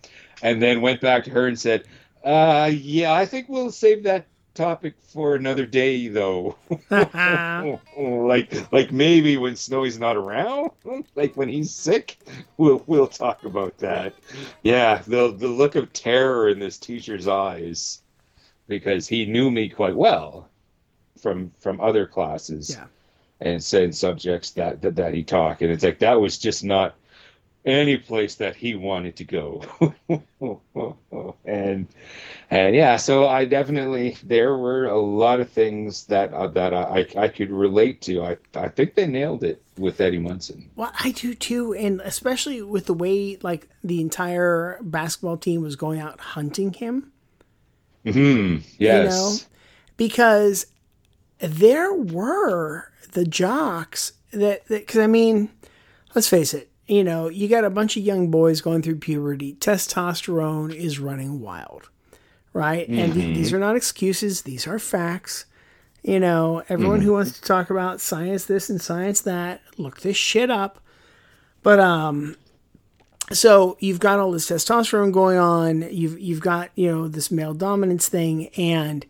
[0.42, 1.84] and then went back to her and said,
[2.24, 4.26] uh, "Yeah, I think we'll save that
[4.58, 6.56] topic for another day, though.
[6.90, 10.70] like, like maybe when Snowy's not around,
[11.14, 12.18] like when he's sick,
[12.56, 14.14] we'll we'll talk about that.
[14.62, 18.02] Yeah, the the look of terror in this teacher's eyes,
[18.66, 20.48] because he knew me quite well
[21.20, 22.86] from from other classes, Yeah.
[23.40, 26.96] and saying subjects that, that that he taught, and it's like that was just not
[27.68, 29.62] any place that he wanted to go.
[31.44, 31.88] And
[32.50, 37.06] and yeah so i definitely there were a lot of things that uh, that I,
[37.16, 38.22] I could relate to.
[38.22, 40.70] I i think they nailed it with eddie munson.
[40.76, 45.76] Well, I do too, and especially with the way like the entire basketball team was
[45.76, 47.12] going out hunting him.
[48.04, 49.50] hmm yes know?
[49.96, 50.66] because
[51.38, 55.50] there were the jocks that because I mean,
[56.14, 59.54] let's face it, you know, you got a bunch of young boys going through puberty.
[59.60, 61.90] Testosterone is running wild,
[62.54, 62.88] right?
[62.88, 65.44] And th- these are not excuses; these are facts.
[66.02, 70.16] You know, everyone who wants to talk about science this and science that, look this
[70.16, 70.80] shit up.
[71.62, 72.36] But um,
[73.32, 75.82] so you've got all this testosterone going on.
[75.90, 79.04] You've you've got you know this male dominance thing, and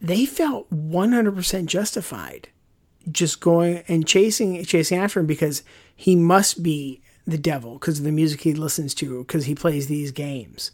[0.00, 2.48] they felt 100% justified
[3.12, 5.62] just going and chasing chasing after him because
[5.96, 9.88] he must be the devil because of the music he listens to because he plays
[9.88, 10.70] these games.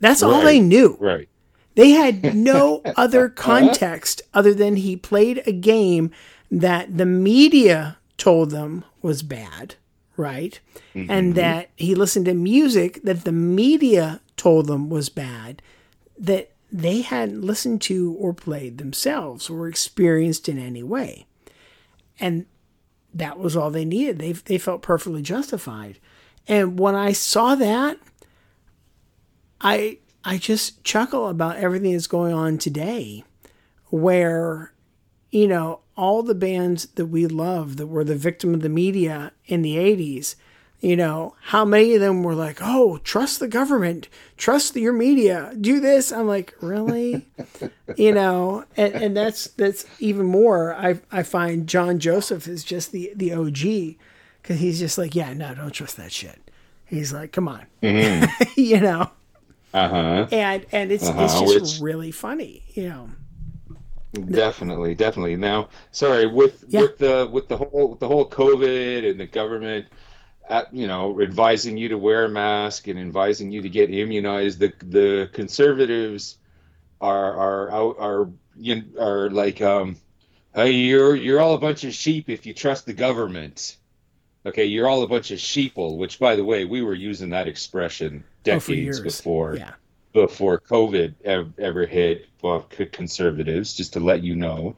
[0.00, 0.96] That's all they knew.
[1.00, 1.28] right
[1.74, 6.10] They had no other context other than he played a game
[6.50, 9.76] that the media told them was bad,
[10.16, 10.58] right?
[10.94, 11.32] And mm-hmm.
[11.32, 15.62] that he listened to music that the media told them was bad,
[16.18, 21.26] that they hadn't listened to or played themselves or experienced in any way.
[22.18, 22.46] And
[23.14, 24.18] that was all they needed.
[24.18, 25.98] They, they felt perfectly justified.
[26.46, 27.98] And when I saw that,
[29.60, 33.24] I I just chuckle about everything that's going on today,
[33.86, 34.72] where
[35.30, 39.32] you know all the bands that we love that were the victim of the media
[39.46, 40.34] in the '80s.
[40.80, 44.08] You know how many of them were like, "Oh, trust the government,
[44.38, 47.26] trust your media, do this." I'm like, really,
[47.96, 50.74] you know, and, and that's that's even more.
[50.74, 53.96] I I find John Joseph is just the the OG
[54.42, 56.50] because he's just like, yeah, no, don't trust that shit.
[56.86, 59.10] He's like, come on, you know
[59.72, 63.10] uh-huh and and it's it's Uh-huh, just which- really funny, you know.
[64.30, 66.80] definitely definitely now sorry with Yeah.
[66.80, 69.86] with the with the whole with the whole covid and the government
[70.50, 74.58] at, you know advising you to wear a mask and advising you to get immunized
[74.58, 76.36] the the conservatives
[77.00, 79.96] are are out are you are like um
[80.54, 83.76] hey you're you're all a bunch of sheep if you trust the government
[84.44, 87.48] okay you're all a bunch of sheeple which by the way we were using that
[87.48, 89.00] expression Oh, decades years.
[89.00, 89.74] before Yeah.
[90.12, 94.76] before COVID ever, ever hit well, conservatives, just to let you know.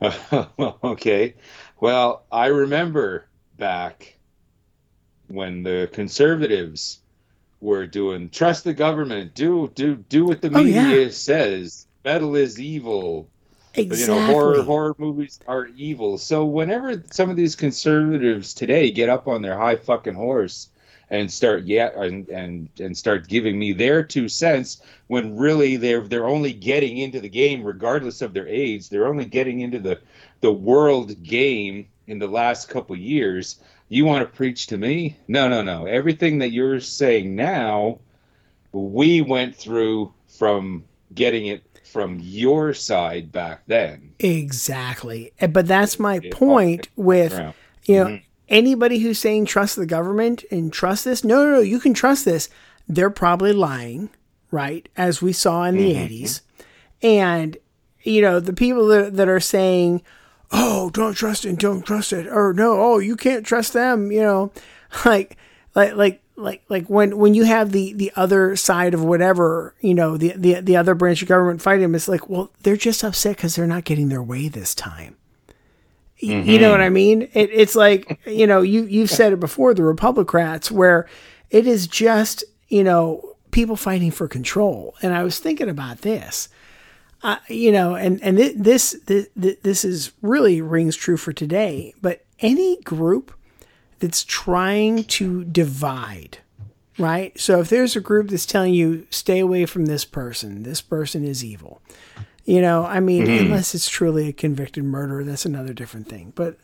[0.84, 1.34] okay.
[1.80, 3.26] Well, I remember
[3.58, 4.16] back
[5.28, 6.98] when the conservatives
[7.60, 11.10] were doing trust the government, do do do what the Oh, media yeah.
[11.10, 11.86] says.
[12.04, 13.26] Metal is evil.
[13.74, 14.14] Exactly.
[14.14, 16.18] You know, horror horror movies are evil.
[16.18, 20.68] So whenever some of these conservatives today get up on their high fucking horse
[21.10, 26.00] and start yeah and and and start giving me their two cents when really they're
[26.00, 29.98] they're only getting into the game regardless of their age they're only getting into the
[30.40, 33.60] the world game in the last couple years
[33.94, 37.98] you want to preach to me no no no everything that you're saying now
[38.72, 40.84] we went through from
[41.14, 45.32] getting it from your side back then Exactly.
[45.40, 46.30] Eh, but that's my Yeah.
[46.32, 47.54] point with Around.
[47.84, 48.24] you know mm-hmm.
[48.48, 51.24] anybody who's saying trust the government and trust this.
[51.24, 51.60] No, no, no.
[51.60, 52.48] You can trust this.
[52.88, 54.10] They're probably lying,
[54.50, 54.88] right?
[54.96, 56.24] As we saw in the mm-hmm.
[56.24, 56.40] 80s.
[57.02, 57.56] And
[58.02, 60.02] you know the people that that are saying,
[60.54, 64.22] "Oh, don't trust it, don't trust it," or "No, oh, you can't trust them," you
[64.22, 64.52] know,
[65.04, 65.36] like
[65.74, 69.94] like like like like when when you have the the other side of whatever you
[69.94, 73.04] know the the the other branch of government fighting them, it's like, well, they're just
[73.04, 75.16] upset because they're not getting their way this time.
[76.22, 76.94] Y- You know what I mm-hmm.
[76.94, 77.22] mean?
[77.34, 81.08] It, it's like you know you you've said it before the Republicrats where
[81.50, 84.94] it is just you know people fighting for control.
[85.02, 86.48] And I was thinking about this
[87.24, 91.92] uh, you know, and and thi- this, this this is really rings true for today.
[92.00, 93.32] But any group
[93.98, 96.38] that's trying to divide,
[96.98, 97.38] right?
[97.40, 101.24] So if there's a group that's telling you stay away from this person, this person
[101.24, 101.80] is evil.
[102.44, 106.32] You know, I mean, unless it's truly a convicted murderer, that's another different thing.
[106.36, 106.58] But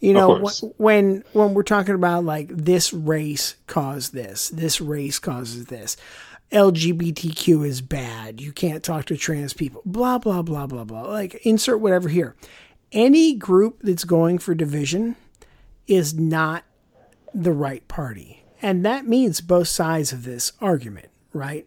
[0.00, 0.30] You know,
[0.62, 5.96] wh- when when we're talking about like this race caused this, this race causes this.
[6.52, 8.40] LGBTQ is bad.
[8.40, 9.82] You can't talk to trans people.
[9.84, 11.02] Blah blah blah blah blah.
[11.02, 12.36] Like insert whatever here.
[12.92, 15.16] Any group that's going for division
[15.86, 16.64] is not
[17.34, 18.44] the right party.
[18.62, 21.66] And that means both sides of this argument, right?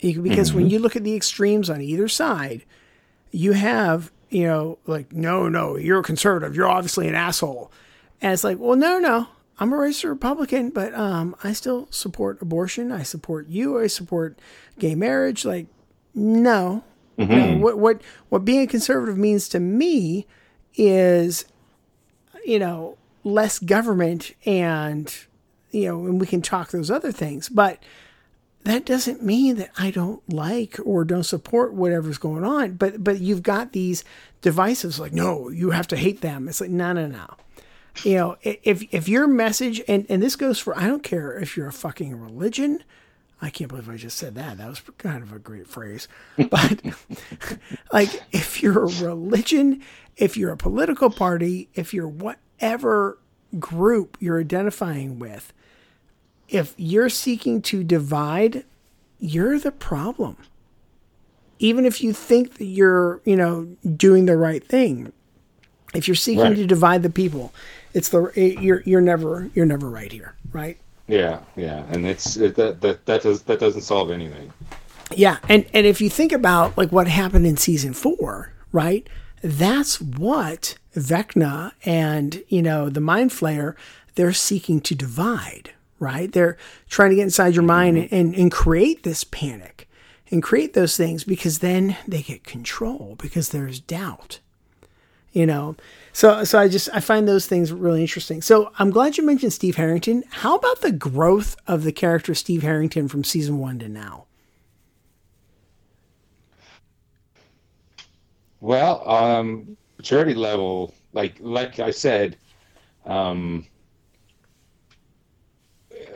[0.00, 0.72] Because when mm-hmm.
[0.72, 2.64] you look at the extremes on either side,
[3.30, 6.54] you have, you know, like, no, no, you're a conservative.
[6.54, 7.72] You're obviously an asshole.
[8.20, 9.28] And it's like, well, no, no,
[9.58, 12.90] I'm a registered Republican, but um, I still support abortion.
[12.90, 13.78] I support you.
[13.78, 14.38] I support
[14.78, 15.44] gay marriage.
[15.44, 15.66] Like,
[16.14, 16.84] no.
[17.16, 17.58] no.
[17.58, 20.26] What, what, what being a conservative means to me
[20.74, 21.44] is,
[22.44, 25.14] you know, less government and,
[25.70, 27.48] you know, and we can talk those other things.
[27.48, 27.80] But
[28.64, 32.72] that doesn't mean that I don't like or don't support whatever's going on.
[32.72, 34.04] But but you've got these
[34.40, 36.48] devices like, no, you have to hate them.
[36.48, 37.36] It's like, no, no, no.
[38.02, 41.56] You know, if if your message and and this goes for I don't care if
[41.56, 42.82] you're a fucking religion.
[43.42, 44.56] I can't believe I just said that.
[44.58, 46.08] That was kind of a great phrase.
[46.50, 46.80] But
[47.92, 49.82] like if you're a religion,
[50.16, 53.18] if you're a political party, if you're whatever
[53.58, 55.52] group you're identifying with,
[56.48, 58.64] if you're seeking to divide,
[59.18, 60.36] you're the problem.
[61.58, 65.12] Even if you think that you're, you know, doing the right thing,
[65.94, 66.56] if you're seeking Right.
[66.56, 67.52] to divide the people,
[67.94, 68.30] it's the
[68.60, 70.76] you're you're never you're never right here, right?
[71.06, 74.52] Yeah, yeah, and it's it, that that that does that doesn't solve anything.
[75.14, 79.08] Yeah, and and if you think about like what happened in season four, right?
[79.42, 83.76] That's what Vecna and you know the Mind Flayer
[84.16, 86.30] they're seeking to divide, right?
[86.30, 86.56] They're
[86.88, 87.66] trying to get inside your mm-hmm.
[87.66, 89.88] mind and and create this panic
[90.30, 94.40] and create those things because then they get control because there's doubt
[95.34, 95.76] you know
[96.14, 98.40] so so i just i find those things really interesting.
[98.40, 100.24] So i'm glad you mentioned steve harrington.
[100.30, 104.24] How about the growth of the character steve harrington from season one to now?
[108.60, 112.38] Well, um, maturity level, like like I said,
[113.04, 113.66] um,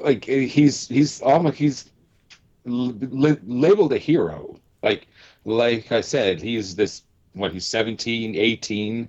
[0.01, 1.91] like he's he's almost he's
[2.65, 4.59] li- labeled a hero.
[4.83, 5.09] Like
[5.45, 7.03] like I said, he's this
[7.35, 9.09] what he's 17, 18,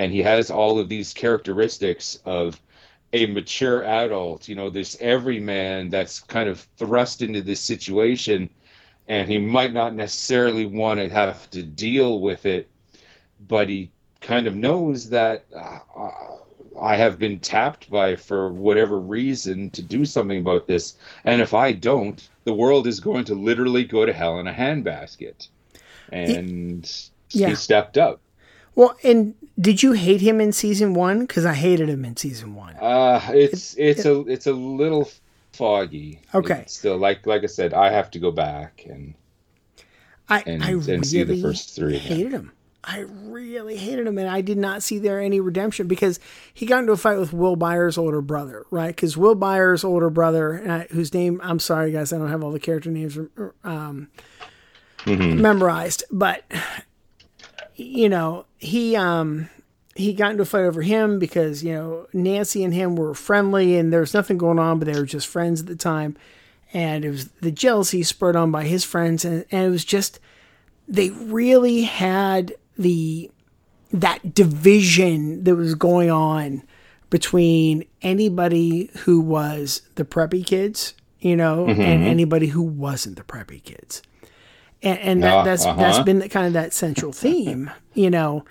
[0.00, 2.58] and he has all of these characteristics of
[3.12, 4.48] a mature adult.
[4.48, 8.48] You know, this everyman that's kind of thrust into this situation
[9.08, 12.70] and he might not necessarily want to have to deal with it,
[13.46, 13.90] but he
[14.22, 15.80] kind of knows that uh,
[16.80, 20.96] I have been tapped by, for whatever reason, to do something about this.
[21.24, 24.52] And if I don't, the world is going to literally go to hell in a
[24.54, 25.48] handbasket.
[26.10, 26.90] And
[27.32, 27.50] Yeah.
[27.50, 28.20] he stepped up.
[28.76, 32.54] well and did you hate him in season one because i hated him in season
[32.54, 35.10] one Uh, it's it's a it's a little
[35.52, 36.20] foggy.
[36.34, 36.60] Okay.
[36.60, 39.14] It's still like like I said, I have to go back and
[40.28, 42.08] I, and- I and really see the first three again.
[42.16, 42.52] hated him.
[42.82, 46.18] I really hated him, and I did not see there any redemption because
[46.54, 48.94] he got into a fight with Will Byers' older brother, right?
[48.96, 52.52] Because Will Byers' older brother, I, whose name I'm sorry, guys, I don't have all
[52.52, 53.18] the character names
[53.64, 54.08] um,
[55.06, 56.44] memorized, but
[57.74, 59.48] you know he um
[59.96, 63.76] he got into a fight over him because you know Nancy and him were friendly,
[63.76, 66.16] and there was nothing going on, but they were just friends at the time,
[66.72, 70.20] and it was the jealousy spurred on by his friends, and, and it was just
[70.86, 73.30] they really had the
[73.92, 76.62] that division that was going on
[77.08, 83.62] between anybody who was the preppy kids, you know, and anybody who wasn't the preppy
[83.62, 84.00] kids.
[84.82, 85.76] And, and that, Yeah, that's uh-huh.
[85.76, 88.44] that's been the, kind of that central theme, you know.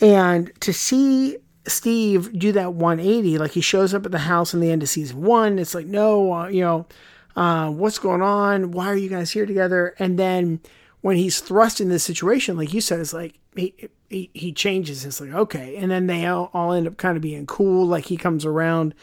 [0.00, 4.60] And to see Steve do that 180, like he shows up at the house in
[4.60, 6.86] the end of season one, it's like, no, uh, you know,
[7.34, 8.70] uh, what's going on?
[8.72, 9.94] Why are you guys here together?
[9.98, 10.60] And then
[11.02, 13.74] when he's thrust in this situation, like you said, it's like he
[14.08, 15.04] he, he changes.
[15.04, 17.86] It's like okay, and then they all, all end up kind of being cool.
[17.86, 18.94] Like he comes around,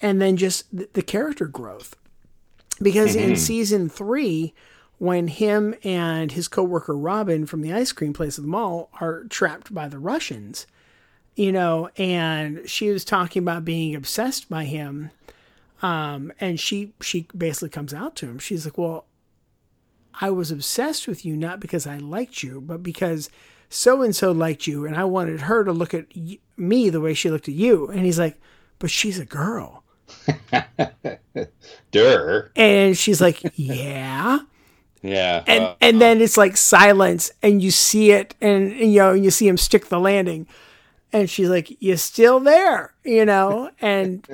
[0.00, 1.96] and then just the, the character growth.
[2.80, 4.54] Because in season three,
[5.02, 9.24] when him and his coworker Robin from the ice cream place at the mall are
[9.24, 10.64] trapped by the Russians,
[11.34, 15.10] you know, and she was talking about being obsessed by him.
[15.82, 18.38] Um, and she she basically comes out to him.
[18.38, 19.06] She's like, "Well,
[20.20, 23.28] I was obsessed with you not because I liked you, but because
[23.68, 27.00] so and so liked you, and I wanted her to look at y- me the
[27.00, 28.40] way she looked at you." And he's like,
[28.78, 29.82] "But she's a girl,"
[31.90, 32.52] Durr.
[32.54, 34.38] and she's like, "Yeah."
[35.02, 35.42] Yeah.
[35.46, 39.12] and uh, and then it's like silence and you see it and, and, you know
[39.12, 40.46] and you see him stick the landing
[41.12, 44.26] And she's like, you're still there?" You know, and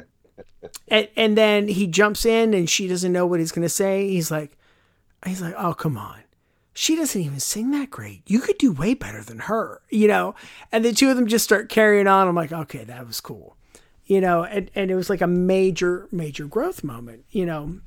[0.88, 4.08] and and then he jumps in, and she doesn't know what he's gonna say.
[4.08, 4.56] He's like,
[5.26, 6.20] he's like, "Oh, come on."
[6.74, 8.22] She doesn't even sing that great.
[8.26, 10.36] You could do way better than her, you know?
[10.70, 12.28] And the two of them just start carrying on.
[12.28, 13.56] I'm like, okay, that was cool.
[14.06, 17.80] You know, and, and it was like a major, major growth moment, you know.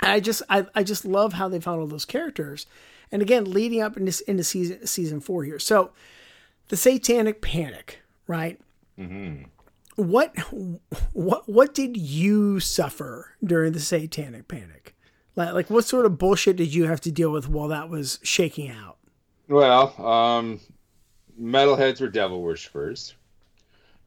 [0.00, 2.66] I just I, I just love how they found all those characters.
[3.12, 5.58] And again, leading up into into season season four here.
[5.58, 5.92] So
[6.68, 8.60] the satanic panic, right?
[8.98, 9.44] Mm-hmm.
[9.96, 10.36] What
[11.12, 14.94] what what did you suffer during the satanic panic?
[15.36, 18.18] Like, like what sort of bullshit did you have to deal with while that was
[18.22, 18.96] shaking out?
[19.48, 20.60] Well, um,
[21.40, 23.14] metalheads were devil worshippers.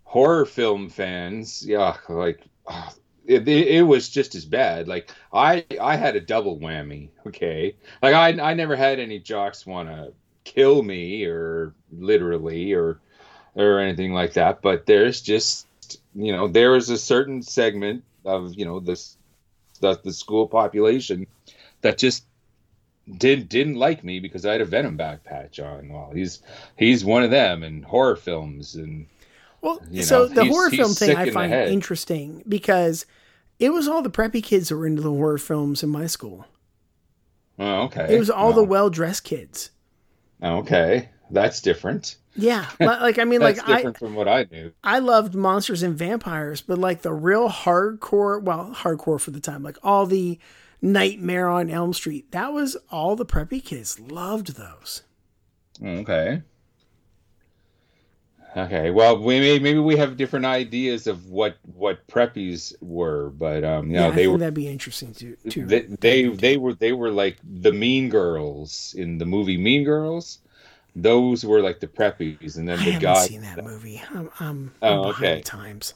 [0.03, 2.41] Horror film fans, yeah, like
[3.29, 4.87] it, it, was just as bad.
[4.87, 7.09] Like I, I had a double whammy.
[7.27, 10.13] Okay, like I, I never had any jocks want to
[10.43, 12.99] kill me or literally or,
[13.53, 14.61] or anything like that.
[14.63, 15.67] But there's just,
[16.15, 19.15] you know, there is a certain segment of you know this
[19.79, 21.27] the, the school population
[21.81, 22.25] that just
[23.17, 25.89] did didn't like me because I had a Venom back patch on.
[25.89, 26.41] Well, he's
[26.77, 29.05] he's one of them in horror films and
[29.61, 33.05] well, so know, the horror film thing I find interesting because
[33.59, 36.45] it was all the preppy kids that were into the horror films in my school.
[37.59, 38.15] Oh, okay.
[38.15, 39.71] It was all the well dressed kids.
[40.41, 42.15] Oh, okay, that's different.
[42.35, 44.71] Yeah, like I mean, like different I, from what I knew.
[44.83, 49.61] I loved monsters and vampires, but like the real hardcore, well, hardcore for the time,
[49.61, 50.39] like all the
[50.81, 55.03] Nightmare on Elm Street, that was all the preppy kids loved those.
[55.83, 56.43] Okay.
[58.57, 58.89] Okay.
[58.89, 63.91] Well, we may, maybe we have different ideas of what what preppies were, but um,
[63.91, 65.37] know, yeah, they were that'd be interesting too.
[65.49, 65.65] too.
[65.65, 70.39] They, they they were they were like the Mean Girls in the movie Mean Girls
[70.95, 73.25] those were like the preppies, and then I the haven't guy.
[73.25, 74.01] seen that movie.
[74.13, 75.41] I'm, I'm, oh, I'm okay.
[75.41, 75.93] Times.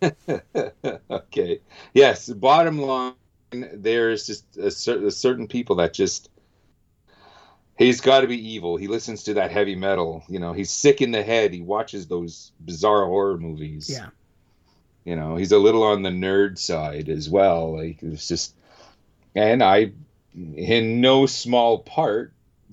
[1.10, 1.60] okay.
[1.92, 2.28] Yes.
[2.28, 3.14] Bottom line,
[3.50, 6.30] there's just a, cer- a certain people that just
[7.82, 8.76] he's got to be evil.
[8.76, 10.24] He listens to that heavy metal.
[10.28, 11.52] You know, he's sick in the head.
[11.52, 13.90] He watches those bizarre horror movies.
[13.90, 14.08] Yeah.
[15.04, 17.76] You know, he's a little on the nerd side as well.
[17.76, 18.54] Like it's just,
[19.34, 19.92] and I,
[20.34, 22.32] in no small part,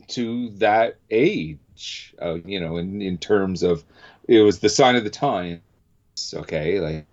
[0.09, 2.13] to that age.
[2.21, 3.83] Uh, you know, in in terms of
[4.27, 5.61] it was the sign of the times.
[6.33, 7.05] Okay, like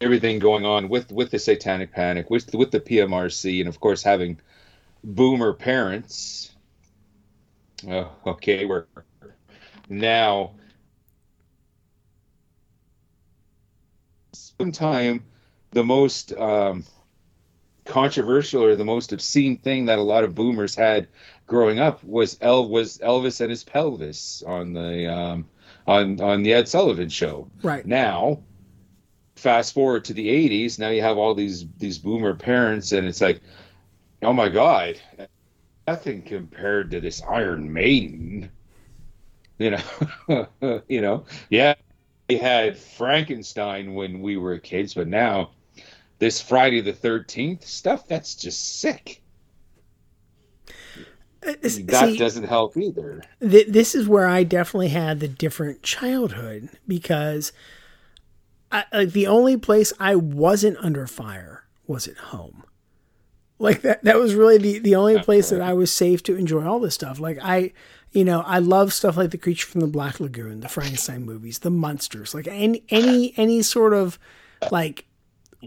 [0.00, 4.02] everything going on with with the satanic panic, with with the PMRC, and of course
[4.02, 4.40] having
[5.04, 6.52] boomer parents.
[7.88, 8.86] Uh, okay, we're
[9.88, 10.52] now
[14.32, 15.24] sometime
[15.72, 16.84] the most um,
[17.84, 21.08] controversial or the most obscene thing that a lot of boomers had
[21.46, 25.48] growing up was El was Elvis and his pelvis on the um,
[25.86, 27.48] on on the Ed Sullivan show.
[27.62, 28.42] Right now,
[29.36, 30.78] fast forward to the '80s.
[30.78, 33.40] Now you have all these these boomer parents, and it's like,
[34.22, 35.00] oh my god,
[35.86, 38.50] nothing compared to this Iron Maiden.
[39.58, 39.78] You
[40.28, 40.46] know,
[40.88, 41.74] you know, yeah,
[42.28, 45.50] we had Frankenstein when we were kids, but now
[46.18, 49.22] this Friday the 13th stuff, that's just sick.
[51.44, 53.22] Uh, uh that See, doesn't help either.
[53.40, 57.52] Th- this is where I definitely had the different childhood because
[58.70, 62.64] I, like the only place I wasn't under fire was at home.
[63.62, 66.66] Like that, that was really the, the only place that I was safe to enjoy
[66.66, 67.20] all this stuff.
[67.20, 67.72] Like I,
[68.10, 71.60] you know, I love stuff like the creature from the Black Lagoon, the Frankenstein movies,
[71.60, 74.18] the monsters, like any, any, any sort of
[74.72, 75.04] like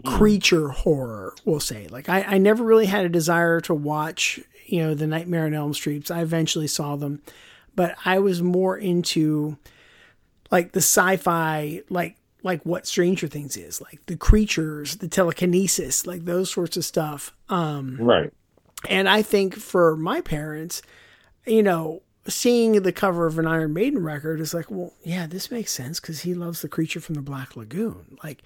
[0.04, 1.88] creature horror, we'll say.
[1.88, 5.54] Like I, I never really had a desire to watch, you know, the Nightmare on
[5.54, 6.10] Elm Streets.
[6.10, 7.22] I eventually saw them,
[7.74, 9.56] but I was more into
[10.50, 12.16] like the sci-fi, like
[12.46, 17.34] like what Stranger Things is, like the creatures, the telekinesis, like those sorts of stuff.
[17.48, 18.32] Um, right.
[18.88, 20.80] And I think for my parents,
[21.44, 25.50] you know, seeing the cover of an Iron Maiden record is like, well, yeah, this
[25.50, 28.16] makes sense because he loves the creature from the Black Lagoon.
[28.22, 28.42] Like,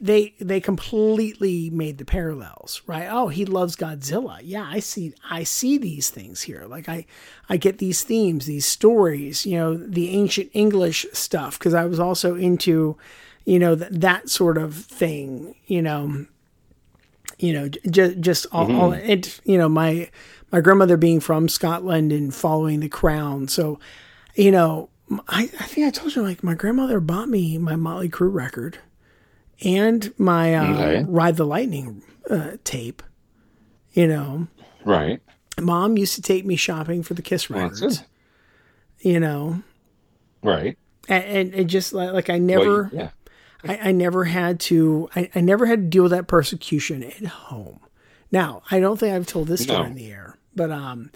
[0.00, 5.44] they they completely made the parallels right oh he loves godzilla yeah i see i
[5.44, 7.06] see these things here like i
[7.48, 12.00] i get these themes these stories you know the ancient english stuff because i was
[12.00, 12.96] also into
[13.48, 16.26] you know th- that sort of thing you know
[17.38, 18.78] you know just just all, mm-hmm.
[18.78, 20.10] all it you know my
[20.52, 23.78] my grandmother being from scotland and following the crown so
[24.34, 24.90] you know
[25.28, 28.78] I, I think I told you like my grandmother bought me my Motley Crue record
[29.64, 31.04] and my uh, okay.
[31.08, 33.02] Ride the Lightning uh, tape.
[33.92, 34.48] You know,
[34.84, 35.20] right?
[35.58, 38.02] Mom used to take me shopping for the Kiss records.
[39.00, 39.62] you know,
[40.42, 40.76] Right.
[41.08, 43.10] and, and, and just like, like I never, Well, yeah.
[43.64, 47.26] I, I never had to, I, I never had to deal with that persecution at
[47.26, 47.80] home.
[48.30, 49.84] Now, I don't think I've told this story No.
[49.86, 51.10] in the air, but, um,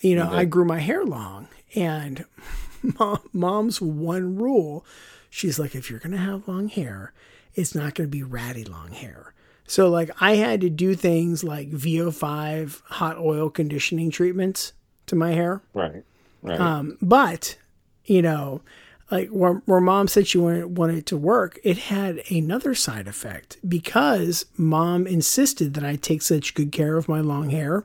[0.00, 2.24] you know, I grew my hair long and
[2.98, 4.84] mom, mom's one rule,
[5.30, 7.12] she's like, if you're going to have long hair,
[7.54, 9.34] it's not going to be ratty long hair.
[9.66, 14.72] So like I had to do things like VO5 hot oil conditioning treatments
[15.06, 15.62] to my hair.
[15.74, 16.02] Right.
[16.42, 16.60] Right.
[16.60, 17.56] Um, but
[18.04, 18.62] you know,
[19.10, 23.08] like where, where mom said she wanted, wanted it to work, it had another side
[23.08, 27.84] effect because mom insisted that I take such good care of my long hair.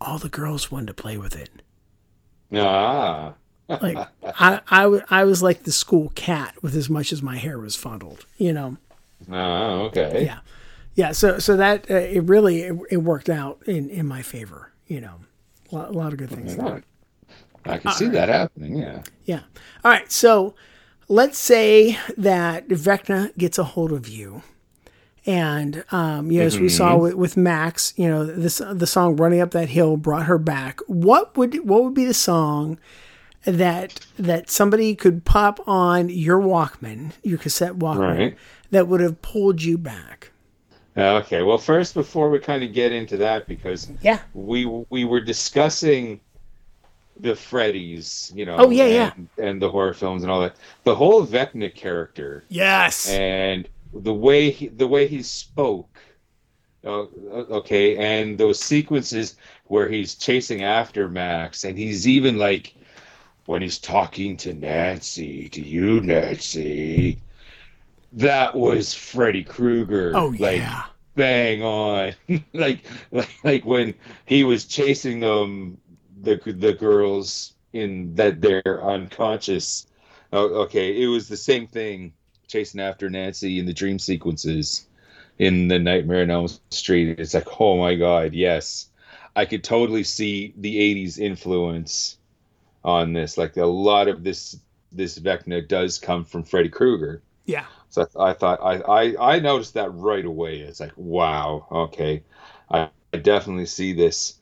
[0.00, 1.50] All the girls wanted to play with it.
[2.54, 3.34] ah.
[3.68, 3.96] Like
[4.38, 7.58] I, I, w- I was like the school cat with as much as my hair
[7.58, 8.76] was funneled, you know?
[9.30, 9.72] Ah.
[9.84, 10.24] Okay.
[10.26, 10.40] Yeah.
[10.94, 11.12] Yeah.
[11.12, 15.00] So, so that, uh, it really, it, it worked out in, in my favor, you
[15.00, 15.20] know,
[15.70, 16.56] a lot, a lot of good things.
[16.56, 16.82] there.
[17.66, 17.74] Right.
[17.74, 18.76] I can see that happening.
[18.78, 19.02] Yeah.
[19.24, 19.40] Yeah.
[19.84, 20.10] All right.
[20.10, 20.54] So
[21.08, 24.42] let's say that Vecna gets a hold of you.
[25.24, 29.14] And, um, you know, as we saw with, with Max, you know, this, the song
[29.14, 30.80] Running Up That Hill brought her back.
[30.88, 32.76] What would, what would be the song
[33.44, 38.36] that, that somebody could pop on your Walkman, your cassette Walkman, Right.
[38.72, 40.32] that would have pulled you back?
[40.96, 41.42] Okay.
[41.42, 44.18] Well, first, before we kind of get into that, because Yeah.
[44.34, 46.20] we we were discussing
[47.20, 49.12] the Freddy's, you know, Oh, yeah, yeah.
[49.16, 50.56] and, and the horror films and all that.
[50.84, 53.08] The whole Vecna character Yes.
[53.08, 55.98] and the way he, the way he spoke,
[56.84, 57.02] uh,
[57.50, 59.36] okay, and those sequences
[59.66, 62.74] where he's chasing after Max, and he's even like
[63.46, 67.18] when he's talking to Nancy, to you, Nancy.
[68.14, 70.12] That was Freddy Krueger.
[70.14, 70.84] oh, like, yeah.
[71.14, 72.12] bang on
[72.52, 73.94] like, like like when
[74.26, 75.78] he was chasing them
[76.22, 79.86] the the girls in that they're unconscious
[80.32, 82.12] oh, okay it was the same thing
[82.48, 84.88] chasing after nancy in the dream sequences
[85.38, 88.88] in the nightmare on elm street it's like oh my god yes
[89.36, 92.18] i could totally see the 80s influence
[92.84, 94.58] on this like a lot of this
[94.92, 97.66] this vecna does come from freddy krueger Yeah.
[97.88, 100.60] so I, thought I, I I noticed that right away.
[100.60, 102.24] It's like wow, okay,
[102.70, 104.38] I, I definitely see this.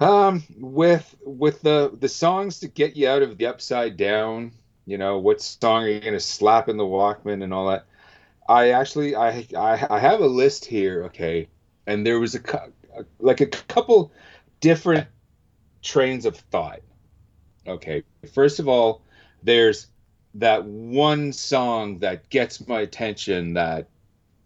[0.00, 4.52] Um, with with the the songs to get you out of the upside down,
[4.86, 7.84] you know, what song are you gonna slap in the Walkman and all that?
[8.48, 11.48] I actually I I, I have a list here, okay,
[11.86, 12.72] and there was a cou-
[13.18, 14.10] like a couple
[14.60, 15.06] different
[15.82, 16.80] trains of thought.
[17.66, 19.02] Okay, first of all,
[19.42, 19.88] there's
[20.34, 23.88] that one song that gets my attention that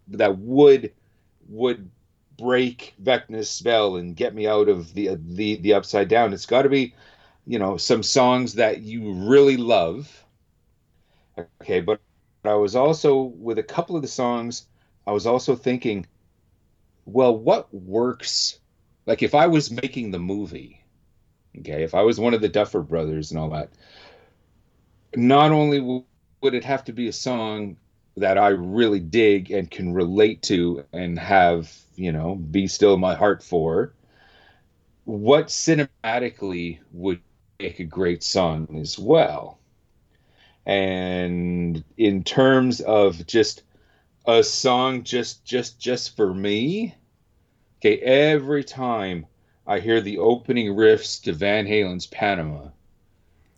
[0.09, 0.91] that would
[1.47, 1.89] would
[2.37, 6.33] break Vecna's spell and get me out of the the the upside down.
[6.33, 6.93] It's got to be,
[7.45, 10.25] you know, some songs that you really love.
[11.61, 11.99] Okay, but
[12.43, 14.67] I was also with a couple of the songs,
[15.07, 16.05] I was also thinking,
[17.05, 18.59] well, what works?
[19.05, 20.83] Like if I was making the movie,
[21.59, 23.69] okay, if I was one of the Duffer brothers and all that,
[25.15, 26.03] not only
[26.41, 27.77] would it have to be a song
[28.17, 33.15] that I really dig and can relate to and have, you know, be still my
[33.15, 33.93] heart for,
[35.05, 37.21] what cinematically would
[37.59, 39.59] make a great song as well.
[40.65, 43.63] And in terms of just
[44.25, 46.95] a song just just just for me,
[47.79, 49.27] okay, every time
[49.67, 52.69] I hear the opening riffs to Van Halen's Panama,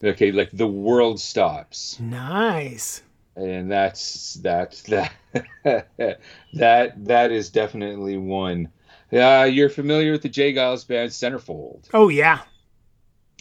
[0.03, 3.01] okay, like the world stops Nice.
[3.37, 6.19] And that's that's that
[6.53, 8.69] that that is definitely one.
[9.13, 10.53] Uh, you're familiar with the J.
[10.53, 11.87] Geils band Centerfold.
[11.93, 12.41] Oh, yeah.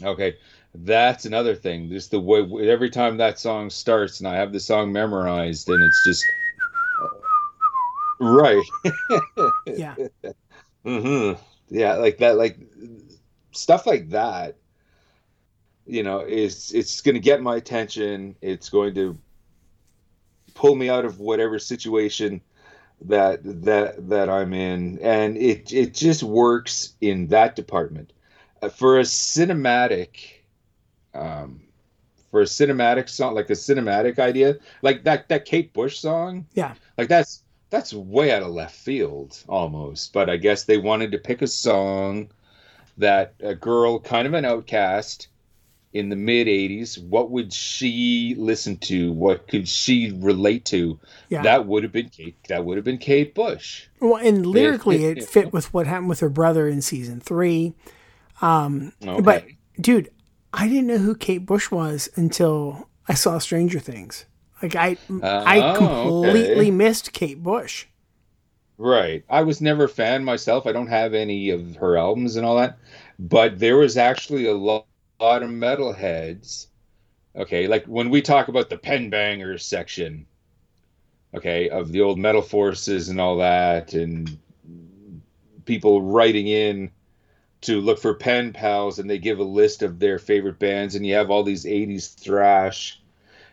[0.02, 0.36] Okay,
[0.74, 1.88] that's another thing.
[1.88, 5.82] Just the way every time that song starts, and I have the song memorized, and
[5.82, 6.24] it's just
[8.20, 8.62] right.
[9.66, 9.94] Yeah.
[10.84, 11.42] Mm-hmm.
[11.68, 12.58] Yeah, like that, like
[13.50, 14.56] stuff like that.
[15.86, 18.36] You know, is it's going to get my attention.
[18.40, 19.18] It's going to
[20.56, 22.40] pull me out of whatever situation
[23.02, 28.12] that that that I'm in, and it it just works in that department.
[28.62, 30.40] Uh, for a cinematic,
[31.14, 31.60] um,
[32.30, 36.74] for a cinematic song, like a cinematic idea, like that that Kate Bush song, Yeah.
[36.98, 41.18] like that's that's way out of left field almost but i guess they wanted to
[41.18, 42.30] pick a song
[42.96, 45.26] that a girl kind of an outcast
[45.96, 50.98] in the mid 80s what would she listen to what could she relate to
[51.30, 51.42] Yeah.
[51.42, 55.18] that would have been kate that would have been kate bush Well, and lyrically, it-
[55.18, 57.74] it fit with what happened with her brother in season three.
[58.42, 59.44] Um, okay But,
[59.80, 60.10] dude,
[60.52, 64.24] I didn't know who Kate Bush was until I saw Stranger Things.
[64.62, 66.70] Like I, I Oh, completely okay.
[66.70, 67.86] missed Kate Bush.
[68.78, 69.24] Right.
[69.30, 70.66] I was never a fan myself.
[70.66, 72.78] I don't have any of her albums and all that.
[73.18, 74.84] But there was actually a lo-
[75.20, 76.66] lot of metalheads.
[77.34, 80.26] Okay, like when we talk about the pen bangers section,
[81.34, 84.38] okay, of the old metal forces and all that, and
[85.66, 86.90] people writing in
[87.62, 91.04] to look for pen pals and they give a list of their favorite bands and
[91.04, 93.00] you have all these 80s thrash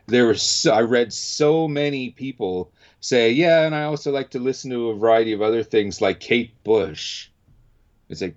[0.06, 4.40] there was so, i read so many people say yeah and i also like to
[4.40, 7.30] listen to a variety of other things like kate bush
[8.10, 8.36] it's like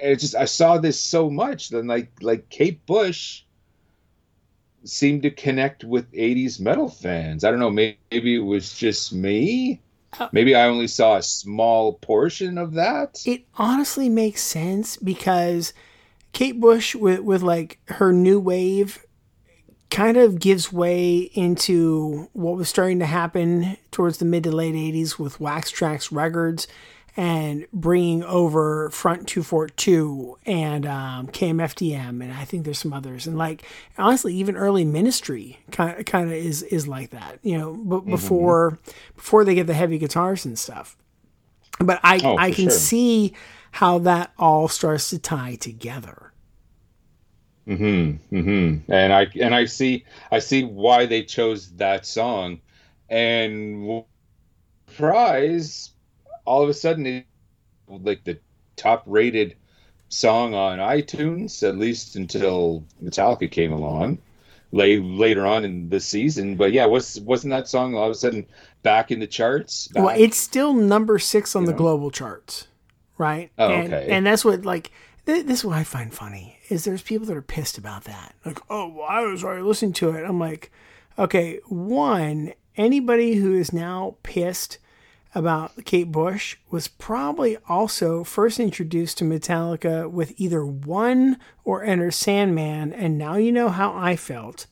[0.00, 3.44] it's just i saw this so much then like like kate bush
[4.84, 7.44] seemed to connect with 80s metal fans.
[7.44, 9.80] I don't know maybe, maybe it was just me.
[10.18, 13.22] Uh, maybe i only saw a small portion of that.
[13.26, 15.72] It honestly makes sense because
[16.32, 19.04] Kate Bush with with like her new wave
[19.90, 24.74] kind of gives way into what was starting to happen towards the mid to late
[24.74, 26.68] 80s with Wax Trax Records
[27.16, 33.38] and bringing over Front 242 and um, KMFDM and I think there's some others and
[33.38, 33.64] like
[33.98, 38.00] honestly even early Ministry kind of, kind of is is like that you know but
[38.00, 38.78] before
[39.14, 40.96] before they get the heavy guitars and stuff
[41.80, 42.70] but I Oh, I can sure.
[42.70, 43.34] see
[43.72, 46.32] how that all starts to tie together.
[47.66, 48.36] Mm-hmm.
[48.36, 48.92] Mm-hmm.
[48.92, 52.60] And I and I see I see why they chose that song,
[53.08, 54.04] and
[54.86, 55.90] surprise,
[56.44, 57.26] all of a sudden, it,
[57.88, 58.38] like the
[58.76, 59.56] top rated
[60.08, 64.18] song on iTunes, at least until Metallica came along,
[64.72, 66.56] late later on in the season.
[66.56, 68.46] But yeah, was wasn't that song all of a sudden
[68.82, 69.88] back in the charts?
[69.94, 71.78] Well, it's still number six on the know?
[71.78, 72.68] global charts,
[73.18, 73.50] right?
[73.58, 74.10] Oh, and, okay.
[74.10, 74.90] And that's what like
[75.26, 78.34] th- this is what I find funny is there's people that are pissed about that.
[78.44, 80.24] Like, oh, well, I was already listening to it.
[80.24, 80.70] I'm like,
[81.18, 84.78] okay, one, anybody who is now pissed
[85.34, 92.10] about Kate Bush was probably also first introduced to Metallica with either one or Enter
[92.10, 94.66] Sandman, and now you know how I felt.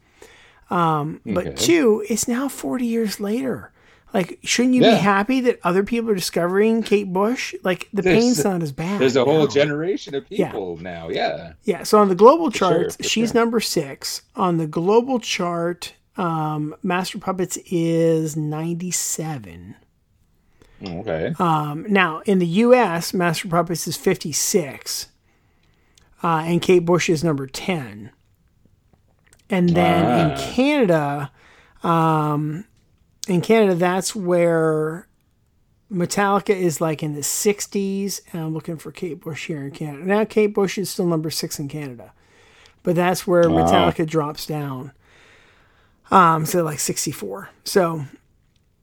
[0.70, 1.56] Um, but Okay.
[1.56, 3.70] two, it's now 40 years later.
[4.14, 4.96] Like, shouldn't you Yeah.
[4.96, 7.54] be happy that other people are discovering Kate Bush?
[7.62, 9.00] Like, the There's- pain's not as bad.
[9.00, 9.46] there's a whole now.
[9.46, 10.50] generation of Yeah.
[10.50, 11.08] people now.
[11.08, 11.54] Yeah.
[11.64, 13.40] Yeah, so on the global sure, charts, for she's sure.
[13.40, 14.20] number six.
[14.36, 19.76] On the global chart, um, Master Puppets is 97.
[20.84, 21.34] Okay.
[21.38, 25.08] Um, now, in the US, Master Puppets is 56.
[26.22, 28.10] Uh, and Kate Bush is number 10.
[29.50, 30.52] And then in Ah.
[30.54, 31.30] Canada,
[31.82, 32.64] um,
[33.28, 35.06] in Canada, that's where
[35.92, 38.20] Metallica is like in the 60s.
[38.32, 40.04] And I'm looking for Kate Bush here in Canada.
[40.04, 42.12] Now, Kate Bush is still number six in Canada.
[42.82, 44.92] But that's where Metallica drops down.
[46.10, 47.50] Um, so like 64.
[47.64, 48.04] So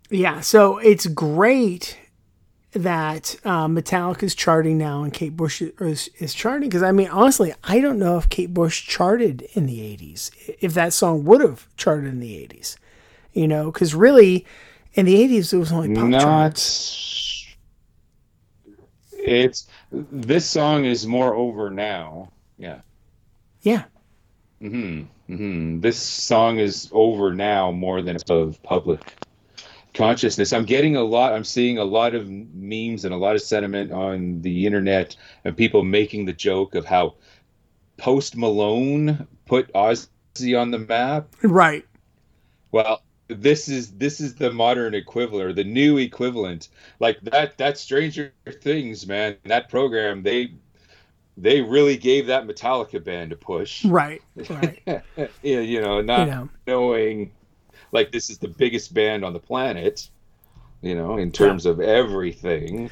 [0.09, 1.97] yeah, so it's great
[2.71, 7.53] that uh, Metallica's charting now and Kate Bush is, is charting because I mean honestly
[7.63, 10.29] I don't know if Kate Bush charted in the 80s
[10.61, 12.77] if that song would have charted in the 80s
[13.33, 14.45] you know because really
[14.93, 17.47] in the 80s it was only pop not charts.
[19.17, 22.31] It's this song is more over now.
[22.57, 22.81] Yeah.
[23.61, 23.85] Yeah.
[24.61, 29.15] Hmm hmm this song is over now more than it's of public
[29.93, 30.53] consciousness.
[30.53, 33.91] I'm getting a lot i'm seeing a lot of memes and a lot of sentiment
[33.91, 37.15] on the internet and people making the joke of how
[37.97, 41.35] post malone put ozzy on the map.
[41.43, 41.85] Right.
[42.71, 46.69] Well, this is this is the modern equivalent or the new equivalent.
[46.99, 50.53] Like that that Stranger Things, man, that program they
[51.37, 53.85] they really gave that Metallica band a push.
[53.85, 54.81] right right.
[55.41, 56.49] Yeah, you know, not you know.
[56.67, 57.31] knowing
[57.91, 60.09] like this is the biggest band on the planet,
[60.81, 62.89] you know, in terms of everything.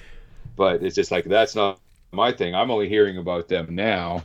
[0.55, 1.79] But it's just like that's not
[2.11, 2.55] my thing.
[2.55, 4.23] I'm only hearing about them now.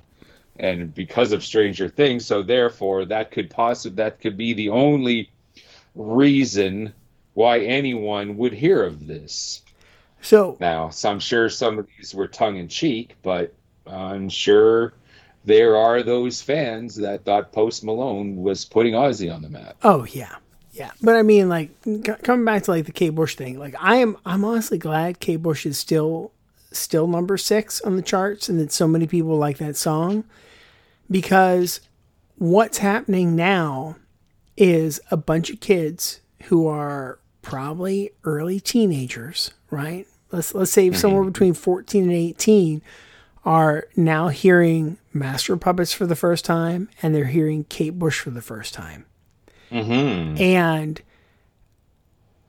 [0.59, 5.31] And because of Stranger Things, so therefore that could possibly that could be the only
[5.95, 6.93] reason
[7.35, 9.63] why anyone would hear of this.
[10.21, 13.55] so Now, so I'm sure some of these were tongue in cheek, but
[13.87, 14.93] I'm sure
[15.45, 19.77] there are those fans that thought Post Malone was putting Ozzy on the map.
[19.83, 20.37] Oh yeah,
[20.73, 20.91] yeah.
[21.03, 23.59] But I mean, like c- coming back to like the Kate Bush thing.
[23.59, 26.33] Like I am, I'm honestly glad Kate Bush is still
[26.71, 30.25] still number six on the charts, and that so many people like that song,
[31.11, 31.81] because
[32.37, 33.97] what's happening now
[34.57, 40.07] is a bunch of kids who are probably early teenagers, right?
[40.31, 40.97] Let's let's say mm-hmm.
[40.97, 42.83] somewhere between 14 and 18
[43.45, 48.31] are now hearing Master Puppets for the first time and they're hearing Kate Bush for
[48.31, 49.05] the first time.
[49.73, 50.41] Mm-hmm.
[50.41, 51.01] And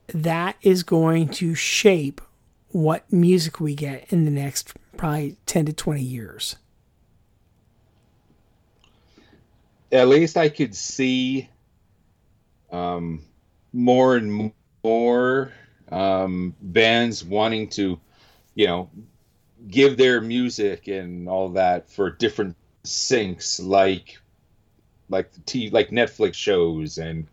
[0.08, 2.22] that is going to shape
[2.70, 6.56] what music we get in the next probably 10 to 20 years.
[9.92, 11.50] At least I could see
[12.72, 13.22] um,
[13.72, 14.52] more and
[14.84, 15.52] more
[15.92, 18.00] um, bands wanting to,
[18.56, 18.90] you know,
[19.68, 24.18] give their music and all that for different syncs, like
[25.14, 27.28] like t like Netflix shows and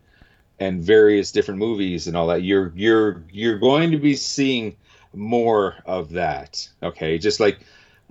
[0.59, 2.43] and various different movies and all that.
[2.43, 4.77] You're you're you're going to be seeing
[5.13, 6.69] more of that.
[6.81, 7.59] Okay, just like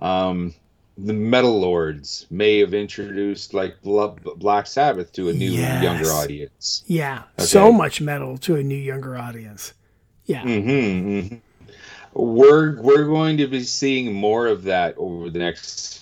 [0.01, 0.53] um,
[0.97, 5.81] the Metal Lords may have introduced like Black Sabbath to a new yes.
[5.81, 6.83] younger audience.
[6.85, 7.45] Yeah, okay.
[7.45, 9.73] so much metal to a new younger audience.
[10.25, 10.43] Yeah.
[10.43, 11.35] Mm-hmm, mm-hmm.
[12.13, 16.01] We're we're going to be seeing more of that over the next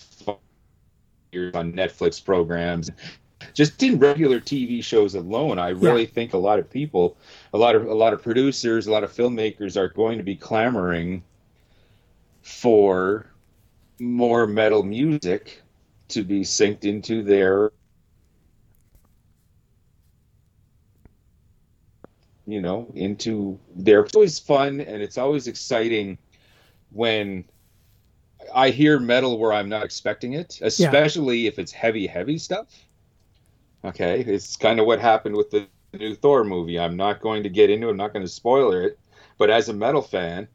[1.31, 2.89] years on Netflix programs.
[3.53, 6.09] Just in regular TV shows alone, I really yeah.
[6.09, 7.17] think a lot of people,
[7.53, 10.35] a lot of a lot of producers, a lot of filmmakers are going to be
[10.35, 11.23] clamoring
[12.41, 13.27] for
[13.99, 15.61] more metal music
[16.09, 17.71] to be synced into their
[22.49, 26.17] you know into their it's always fun and it's always exciting
[26.91, 27.43] when
[28.55, 31.47] i hear metal where i'm not expecting it especially yeah.
[31.49, 32.67] if it's heavy heavy stuff
[33.83, 37.49] okay it's kind of what happened with the new thor movie i'm not going to
[37.49, 38.99] get into it i'm not going to spoiler it
[39.37, 40.47] but as a metal fan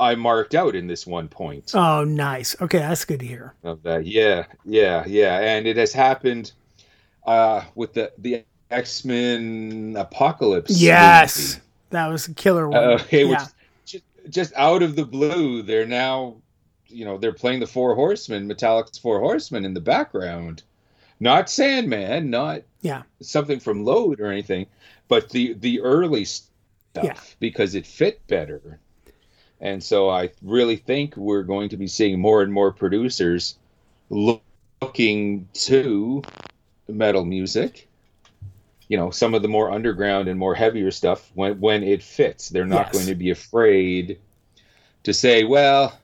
[0.00, 1.72] I marked out in this one point.
[1.74, 2.54] Oh, nice.
[2.60, 3.54] Okay, that's good to hear.
[3.64, 6.52] Of that, yeah, yeah, yeah, and it has happened
[7.26, 10.80] uh, with the the X Men Apocalypse.
[10.80, 11.62] Yes, movie.
[11.90, 12.82] that was a killer one.
[12.82, 13.46] Uh, okay, yeah.
[13.84, 16.36] just, just out of the blue, they're now,
[16.86, 20.62] you know, they're playing the Four Horsemen, Metallica's Four Horsemen in the background,
[21.20, 24.66] not Sandman, not yeah something from Load or anything,
[25.08, 27.18] but the the early stuff yeah.
[27.40, 28.78] because it fit better
[29.60, 33.56] and so I really think we're going to be seeing more and more producers
[34.08, 36.22] looking to
[36.86, 37.88] metal music.
[38.88, 42.48] You know, some of the more underground and more heavier stuff when when it fits.
[42.48, 42.92] They're not yes.
[42.92, 44.18] going to be afraid
[45.02, 45.98] to say, well,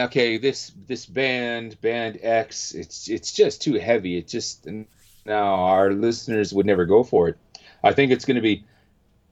[0.00, 4.16] okay, this this band, band X, it's it's just too heavy.
[4.16, 4.66] It just
[5.24, 7.38] now our listeners would never go for it.
[7.84, 8.64] I think it's going to be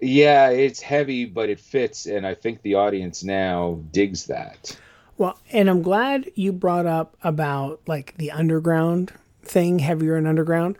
[0.01, 4.77] yeah, it's heavy, but it fits, and I think the audience now digs that.
[5.19, 10.79] Well, and I'm glad you brought up about like the underground thing, heavier and underground.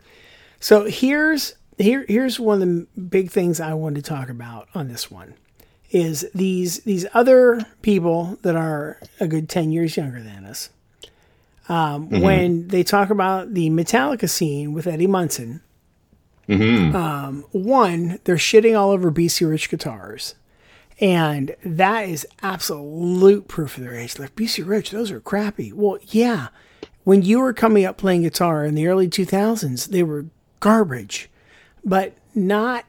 [0.59, 4.87] So here's here here's one of the big things I wanted to talk about on
[4.87, 5.35] this one
[5.91, 10.69] is these these other people that are a good 10 years younger than us
[11.69, 12.21] um, mm-hmm.
[12.21, 15.61] when they talk about the metallica scene with eddie munson
[16.51, 16.95] Mm-hmm.
[16.95, 20.35] Um, one, they're shitting all over BC Rich guitars.
[20.99, 24.19] And that is absolute proof of their age.
[24.19, 25.71] Like, BC Rich, those are crappy.
[25.71, 26.49] Well, yeah.
[27.03, 30.25] When you were coming up playing guitar in the early 2000s, they were
[30.59, 31.29] garbage.
[31.83, 32.85] But not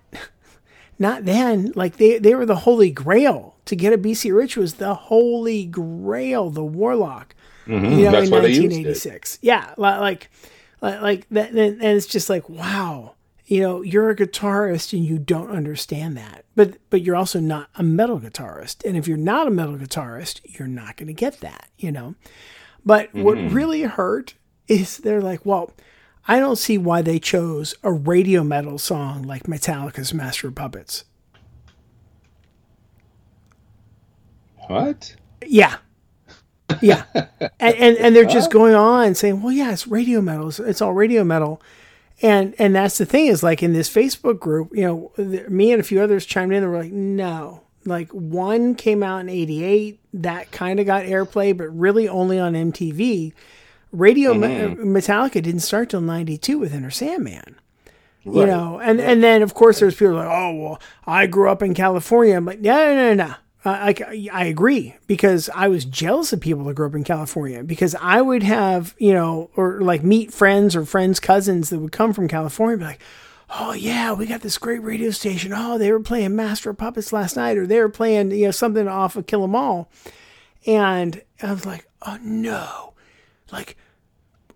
[0.99, 1.72] not then.
[1.74, 3.57] Like, they, they were the holy grail.
[3.66, 7.34] To get a BC Rich was the holy grail, the Warlock.
[7.66, 7.84] Mm-hmm.
[7.84, 9.38] You know, That's in 1986.
[9.40, 9.72] Yeah.
[9.76, 10.30] Like,
[10.80, 11.51] like, like that.
[11.51, 13.14] And it's just like, wow
[13.53, 17.68] you know you're a guitarist and you don't understand that but but you're also not
[17.74, 21.40] a metal guitarist and if you're not a metal guitarist you're not going to get
[21.40, 22.14] that you know
[22.84, 23.22] but mm-hmm.
[23.22, 24.34] what really hurt
[24.68, 25.70] is they're like well
[26.28, 31.04] i don't see why they chose a radio metal song like metallica's master of puppets.
[34.68, 35.16] What?
[35.44, 35.76] Yeah.
[36.80, 37.04] Yeah.
[37.60, 40.48] And, and, and they're just going on saying well yeah it's radio metal.
[40.48, 41.60] It's, it's all radio metal.
[42.22, 45.12] And and that's the thing is like in this Facebook group, you know,
[45.48, 46.62] me and a few others chimed in.
[46.62, 51.56] They were like, no, like one came out in '88 that kind of got airplay,
[51.56, 53.32] but really only on MTV.
[53.93, 54.97] Radio mm-hmm.
[54.97, 57.57] Metallica didn't start till '92 with Enter Sandman.
[58.24, 58.36] Right.
[58.36, 61.62] You know, and and then of course there's people like, oh well, I grew up
[61.62, 62.36] in California.
[62.36, 63.34] I'm like, no, no, no, no.
[63.64, 67.62] Uh, I, I agree because I was jealous of people that grew up in California
[67.62, 71.93] because I would have, you know, or like meet friends or friends' cousins that would
[71.93, 73.01] come from California be like,
[73.61, 75.53] oh, yeah, we got this great radio station.
[75.55, 78.51] Oh, they were playing Master of Puppets last night or they were playing, you know,
[78.51, 79.90] something off of Kill 'Em All.
[80.66, 82.91] And I was like, oh, no.
[83.53, 83.76] Like,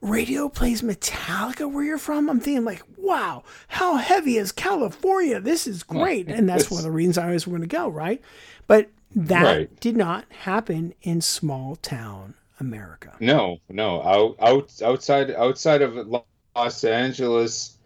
[0.00, 2.28] radio plays Metallica where you're from?
[2.28, 5.40] I'm thinking like, wow, how heavy is California?
[5.40, 6.28] This is great.
[6.28, 8.20] And that's one of the reasons I always want to go, right?
[8.66, 9.80] But that right.
[9.80, 13.14] did not happen in small town America.
[13.20, 16.22] No, no, out, out outside outside of
[16.54, 17.76] Los Angeles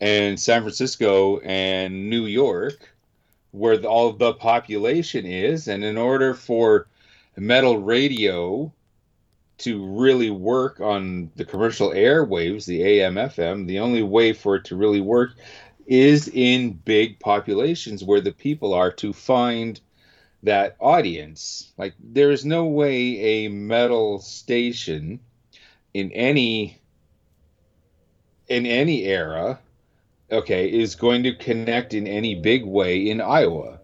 [0.00, 2.90] and San Francisco and New York,
[3.50, 6.86] where the, all the population is, and in order for
[7.36, 8.72] metal radio
[9.58, 14.64] to really work on the commercial airwaves, the AM FM, the only way for it
[14.66, 15.32] to really work
[15.86, 19.80] is in big populations where the people are to find
[20.42, 21.72] that audience.
[21.76, 25.20] Like there is no way a metal station
[25.94, 26.78] in any
[28.46, 29.58] in any era
[30.30, 33.80] okay is going to connect in any big way in Iowa.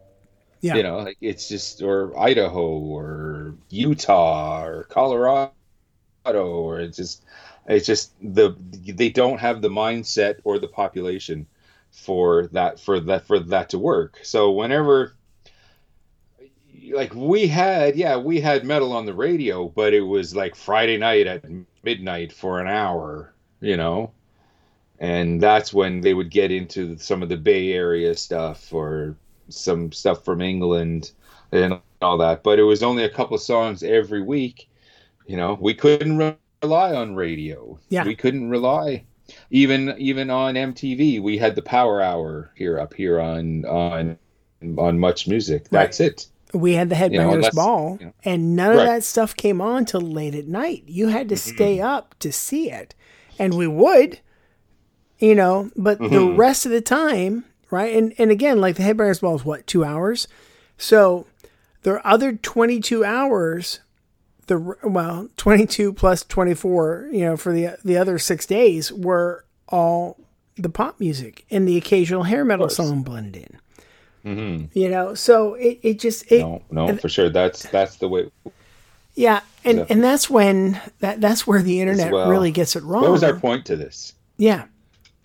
[0.61, 0.77] Yeah.
[0.77, 5.53] You know, like it's just or Idaho or Utah or Colorado
[6.27, 7.25] or it's just
[7.66, 11.47] it's just the they don't have the mindset or the population
[11.91, 14.18] for that for that for that to work.
[14.22, 15.14] So whenever
[16.93, 20.99] like we had yeah we had metal on the radio but it was like friday
[20.99, 21.43] night at
[21.83, 24.12] midnight for an hour you know
[24.99, 29.16] and that's when they would get into some of the bay area stuff or
[29.49, 31.12] some stuff from england
[31.53, 34.68] and all that but it was only a couple songs every week
[35.27, 37.79] you know we couldn't rely on radio.
[37.89, 38.05] Yeah.
[38.05, 39.05] We couldn't rely.
[39.51, 44.18] Even even on mtv we had the power hour here up here on on
[44.62, 45.68] on MuchMusic.
[45.70, 46.11] That's right.
[46.11, 46.27] it.
[46.53, 48.81] We had the headbangers you know, ball you know, and none right.
[48.81, 50.85] of that stuff came on till late at night.
[50.87, 51.55] You had to mm-hmm.
[51.55, 52.95] stay up to see it.
[53.39, 54.20] And we would
[55.18, 56.14] you know but mm-hmm.
[56.14, 59.66] the rest of the time right and and again like the headbangers ball is what
[59.66, 60.29] two hours?
[60.77, 61.27] So
[61.83, 63.81] the other 22 hours
[64.47, 70.18] the well 22 plus 24 you know for the the other six days were all
[70.57, 73.59] the pop music and the occasional hair metal song blended in
[74.24, 74.78] Mm-hmm.
[74.78, 78.30] You know, so it, it just it, no no for sure that's that's the way.
[79.14, 83.03] Yeah, and and that's when that that's where the internet well, really gets it wrong.
[83.03, 84.14] What was our point to this?
[84.38, 84.64] Yeah,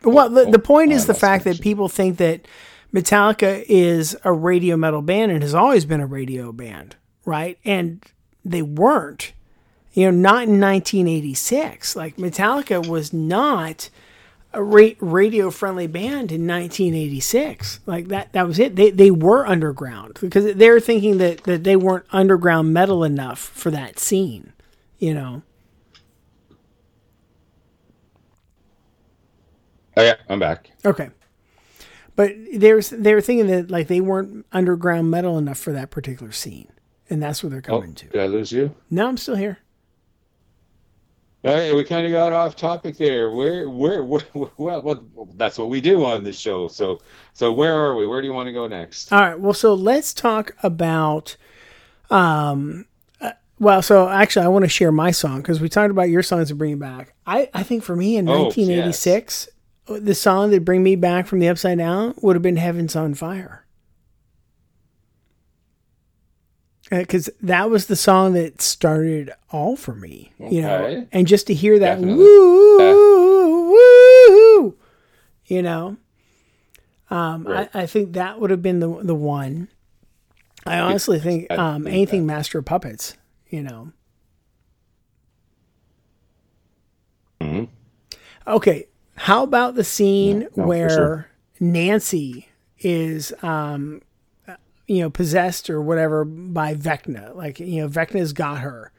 [0.04, 2.46] well the the point is the fact that people think that
[2.94, 7.58] Metallica is a radio metal band and has always been a radio band, right?
[7.64, 8.04] And
[8.52, 9.34] they weren't.
[9.94, 11.96] You know, not in 1986.
[11.96, 13.90] Like Metallica was not
[14.54, 17.80] a ra- radio friendly band in 1986.
[17.86, 18.76] Like that, that was it.
[18.76, 23.72] They, they were underground because they're thinking that, that they weren't underground metal enough for
[23.72, 24.54] that scene,
[24.98, 25.42] you know?
[29.98, 30.72] Oh yeah, I'm back.
[30.86, 31.10] Okay.
[32.16, 36.32] But there's they were thinking that like they weren't underground metal enough for that particular
[36.32, 36.72] scene.
[37.10, 38.08] And that's what they're coming oh, to.
[38.08, 38.76] Did I lose you?
[38.90, 39.60] No, I'm still here.
[41.46, 43.32] All right, we kind of got off topic there.
[43.32, 46.68] Where, where, where, well, well, that's what we do on this show.
[46.68, 47.00] So,
[47.34, 48.06] so where are we?
[48.06, 49.14] Where do you want to go next?
[49.14, 49.40] All right.
[49.40, 51.38] Well, so let's talk about,
[52.10, 52.86] um,
[53.22, 56.24] uh, well, so actually, I want to share my song because we talked about your
[56.24, 57.14] songs to bring you back.
[57.26, 59.48] I, I think for me in oh, 1986,
[59.88, 60.00] yes.
[60.02, 63.14] the song that bring me back from the Upside Down would have been "Heaven's on
[63.14, 63.66] Fire."
[66.90, 70.56] Because uh, that was the song that started all for me, okay.
[70.56, 72.24] you know, and just to hear that Definitely.
[72.24, 72.94] woo, yeah.
[74.30, 74.78] woo,
[75.46, 75.98] you know,
[77.10, 77.70] um, right.
[77.74, 79.70] I, I, think that would have been the the one.
[80.66, 82.34] I honestly think um, anything that.
[82.34, 83.16] Master of Puppets,
[83.50, 83.92] you know.
[87.42, 87.66] Mm-hmm.
[88.48, 91.28] Okay, how about the scene no, where sure.
[91.60, 94.02] Nancy is um,
[94.90, 97.36] you know, possessed or whatever by Vecna.
[97.36, 98.92] Like, you know, Vecna's got her.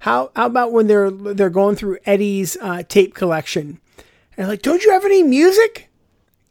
[0.00, 3.80] How how about when they're they're going through Eddie's uh, tape collection
[4.36, 5.88] and like, don't you have any music?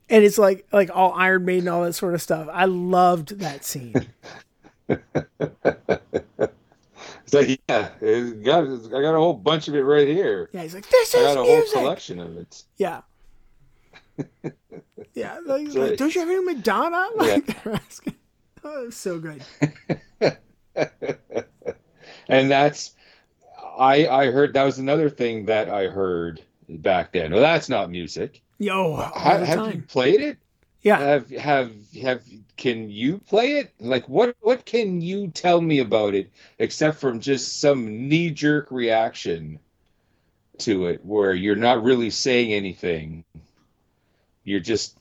[0.09, 2.47] And it's like like all Iron Maiden, all that sort of stuff.
[2.51, 4.07] I loved that scene.
[4.89, 5.01] it's
[7.31, 10.49] like, yeah, it's got, I got a whole bunch of it right here.
[10.51, 11.73] Yeah, he's like, this I is got a music.
[11.73, 12.63] whole collection of it.
[12.77, 13.01] Yeah.
[15.13, 17.07] Yeah, like, like, don't you have any Madonna?
[17.15, 17.79] Like, yeah.
[18.63, 19.43] oh, so good.
[22.27, 22.95] and that's
[23.77, 27.31] I I heard that was another thing that I heard back then.
[27.31, 28.41] Well, that's not music.
[28.59, 30.37] Yo, have, have you played it?
[30.81, 30.99] Yeah.
[30.99, 31.71] Have have
[32.01, 32.23] have
[32.57, 33.73] can you play it?
[33.79, 38.71] Like what what can you tell me about it except from just some knee jerk
[38.71, 39.59] reaction
[40.59, 43.23] to it where you're not really saying anything
[44.49, 44.97] you're just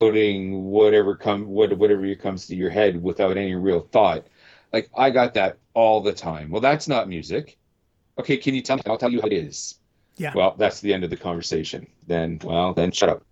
[0.00, 4.26] putting whatever come what whatever comes to your head without any real thought.
[4.72, 6.50] Like I got that all the time.
[6.50, 7.58] Well, that's not music.
[8.18, 8.82] Okay, can you tell me?
[8.86, 9.76] I'll tell you how it is.
[10.16, 10.32] Yeah.
[10.34, 11.86] Well, that's the end of the conversation.
[12.06, 13.22] Then, well, then shut up.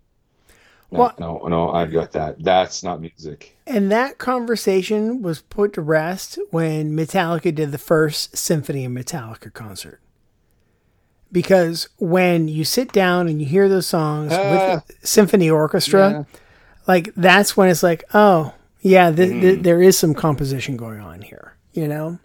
[0.91, 2.41] no, Well- no, no, I've got that.
[2.43, 3.55] That's not music.
[3.67, 9.53] And that conversation was put to rest when Metallica did the first Symphony of Metallica
[9.53, 9.99] concert.
[11.31, 14.81] Because when you sit down and you hear those songs Ah.
[14.85, 16.23] with the symphony orchestra, Yeah.
[16.87, 19.41] like that's when it's like, oh, yeah, th- Mm-hmm.
[19.41, 22.19] th- there is some composition going on here, you know?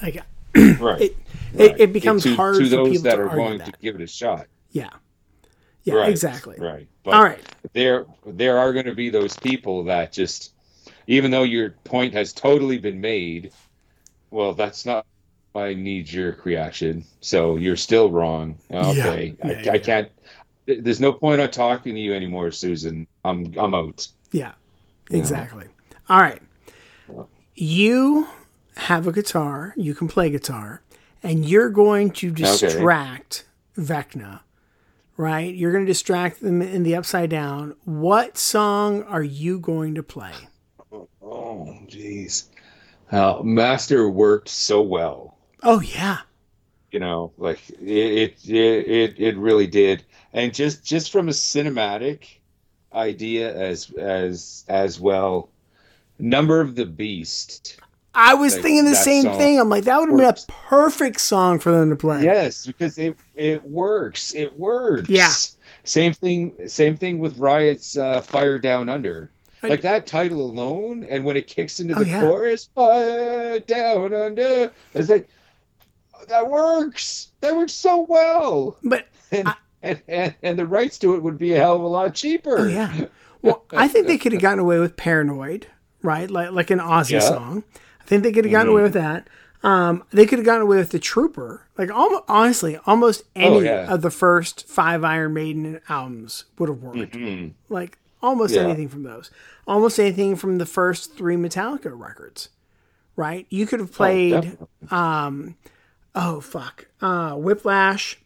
[0.00, 0.22] Like,
[0.56, 1.00] Right.
[1.02, 1.16] it,
[1.54, 1.60] right.
[1.60, 3.66] it, it becomes to, hard to for those people that to are going that.
[3.66, 4.46] to give it a shot.
[4.70, 4.90] Yeah.
[5.84, 6.08] Yeah, right.
[6.10, 6.56] exactly.
[6.58, 6.86] Right.
[7.02, 7.40] But All right.
[7.72, 10.52] there there are going to be those people that just
[11.06, 13.52] even though your point has totally been made
[14.30, 15.06] well that's not
[15.54, 20.08] my knee jerk reaction so you're still wrong okay Yeah, I, yeah, I can't
[20.66, 24.52] there's no point on talking to you anymore susan i'm i'm out Yeah,
[25.10, 25.66] exactly.
[26.08, 26.42] All right.
[27.54, 28.28] You
[28.76, 30.82] have a guitar, you can play guitar,
[31.22, 33.44] and you're going to distract
[33.76, 34.40] Vecna,
[35.16, 35.52] right?
[35.54, 37.74] You're going to distract them in the upside down.
[37.84, 40.32] What song are you going to play?
[41.22, 42.44] oh jeez
[43.12, 45.27] uh, master worked so well
[45.62, 46.18] Oh, yeah.
[46.92, 52.38] you know like it it it, it really did and just just from a cinematic
[52.94, 55.48] idea as as as well
[56.18, 57.76] number of the beast
[58.14, 59.60] I was Like, thinking the same thing.
[59.60, 62.22] I'm like, that would have been a perfect song for them to play.
[62.24, 65.30] yes because it it works it works Yeah.
[65.84, 69.30] same thing same thing with riot's uh, fire down under
[69.62, 72.20] I- like that title alone and when it kicks into Oh, the yeah.
[72.22, 75.28] chorus fire down under it's like
[76.28, 79.48] that works that works so well But and,
[79.82, 82.58] and, and and the rights to it would be a hell of a lot cheaper.
[82.58, 83.06] Oh yeah.
[83.42, 85.68] Well, I think they could have gotten away with "Paranoid,"
[86.02, 86.28] right?
[86.30, 87.20] Like like an Ozzy Yeah.
[87.20, 87.62] song.
[88.00, 89.28] I think they could have gotten away with that.
[89.62, 91.66] Um, they could have gotten away with the Trooper.
[91.76, 93.92] Like almost, honestly, almost any Oh, yeah.
[93.92, 97.12] of the first five Iron Maiden albums would have worked.
[97.14, 97.52] Mhm.
[97.68, 98.62] Like almost Yeah.
[98.62, 99.30] anything from those.
[99.66, 102.48] Almost anything from the first three Metallica records.
[103.16, 103.46] Right?
[103.50, 104.32] You could have Oh, played.
[104.32, 104.66] definitely.
[104.90, 105.56] um,
[106.20, 108.18] oh fuck, uh, Whiplash.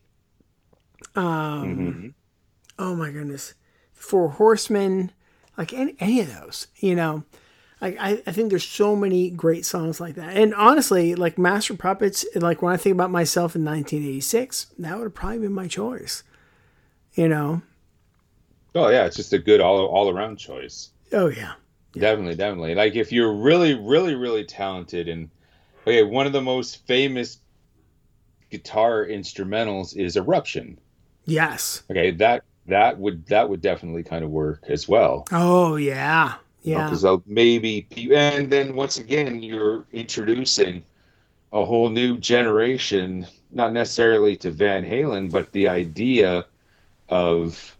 [1.14, 2.14] Um, Mhm.
[2.78, 3.55] oh my goodness,
[3.93, 5.12] Four Horsemen,
[5.59, 7.24] like any, any of those, you know.
[7.81, 10.36] Like I, I think there's so many great songs like that.
[10.36, 15.05] And honestly, like Master Puppets, like when I think about myself in 1986, that would
[15.05, 16.23] have probably been my choice.
[17.14, 17.60] You know?
[18.74, 20.90] Oh yeah, it's just a good all all around choice.
[21.12, 21.55] Oh yeah.
[21.93, 22.74] Definitely, definitely.
[22.74, 25.28] Like if you're really, really, really talented, and
[25.82, 27.39] okay, one of the most famous
[28.53, 30.79] guitar instrumentals is Eruption.
[31.24, 31.83] Yes.
[31.91, 35.27] Okay, that that would that would definitely kind of work as well.
[35.33, 36.35] Oh yeah.
[36.62, 36.85] Yeah.
[36.85, 40.85] because uh, maybe and then once again you're introducing
[41.53, 46.45] a whole new generation not necessarily to van halen but the idea
[47.09, 47.77] of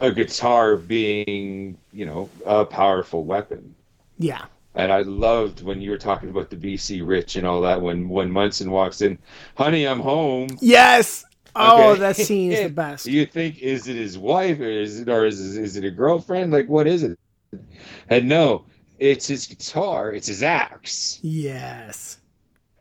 [0.00, 3.72] a guitar being you know a powerful weapon
[4.18, 4.46] Yeah.
[4.74, 8.08] And i loved when you were talking about the bc rich and all that when
[8.08, 9.18] when munson walks in
[9.56, 11.24] honey i'm home Yes.
[11.56, 12.00] Oh, Okay.
[12.00, 13.06] that scene is the best.
[13.06, 16.52] you think is it his wife or is it or is, is it a girlfriend
[16.52, 17.16] like what is it
[18.08, 18.64] and no
[18.98, 22.18] it's his guitar it's his axe Yes.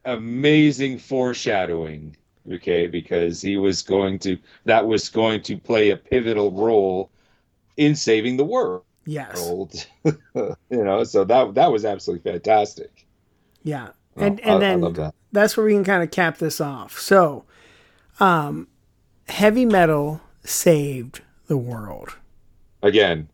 [0.05, 2.15] amazing foreshadowing
[2.51, 7.09] okay because he was going to that was going to play a pivotal role
[7.77, 9.85] in saving the world Yes.
[10.05, 10.13] you
[10.71, 13.05] know so that that was absolutely fantastic
[13.63, 13.89] Yeah.
[14.17, 15.13] Oh, And I- and I then love that.
[15.31, 16.99] that's where we can kind of cap this off.
[16.99, 17.45] So,
[18.19, 18.67] um,
[19.27, 22.15] heavy metal saved the world.
[22.81, 23.27] again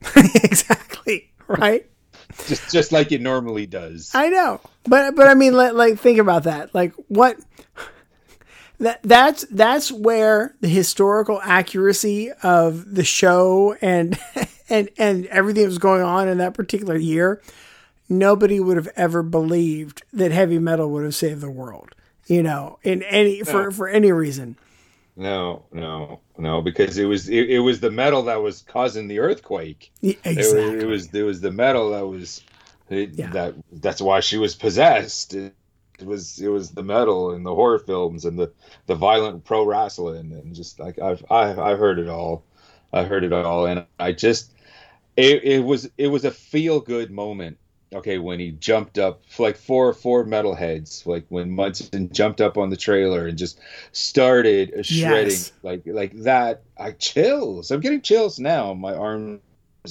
[0.16, 1.30] exactly.
[1.46, 1.88] Right.
[2.46, 6.18] just just like it normally does I know, but but I mean, like, like think
[6.18, 6.74] about that.
[6.74, 7.36] Like what
[8.82, 14.18] that that's that's where the historical accuracy of the show and
[14.68, 17.40] and and everything that was going on in that particular year.
[18.08, 21.94] Nobody would have ever believed that heavy metal would have saved the world.
[22.26, 24.56] You know, in any for for any reason.
[25.16, 29.18] no no no because it was it, it was the metal that was causing the
[29.18, 30.74] earthquake It Exactly.
[30.76, 32.42] was, it was it was the metal that was
[32.90, 33.30] it, Yeah.
[33.30, 35.34] that that's why she was possessed.
[35.34, 35.54] It,
[36.02, 38.52] it was it was the metal and the horror films and the
[38.86, 42.44] the violent pro wrestling and just like I've I've, I've heard it all.
[42.92, 44.52] I heard it all and I just
[45.16, 47.58] it, it was it was a feel good moment.
[47.94, 52.70] Okay, when he jumped up like four four metalheads, like when Munson jumped up on
[52.70, 53.60] the trailer and just
[53.92, 55.52] started shredding Yes.
[55.62, 56.62] like like that.
[56.78, 57.70] I chills.
[57.70, 58.72] I'm getting chills now.
[58.74, 59.40] My arms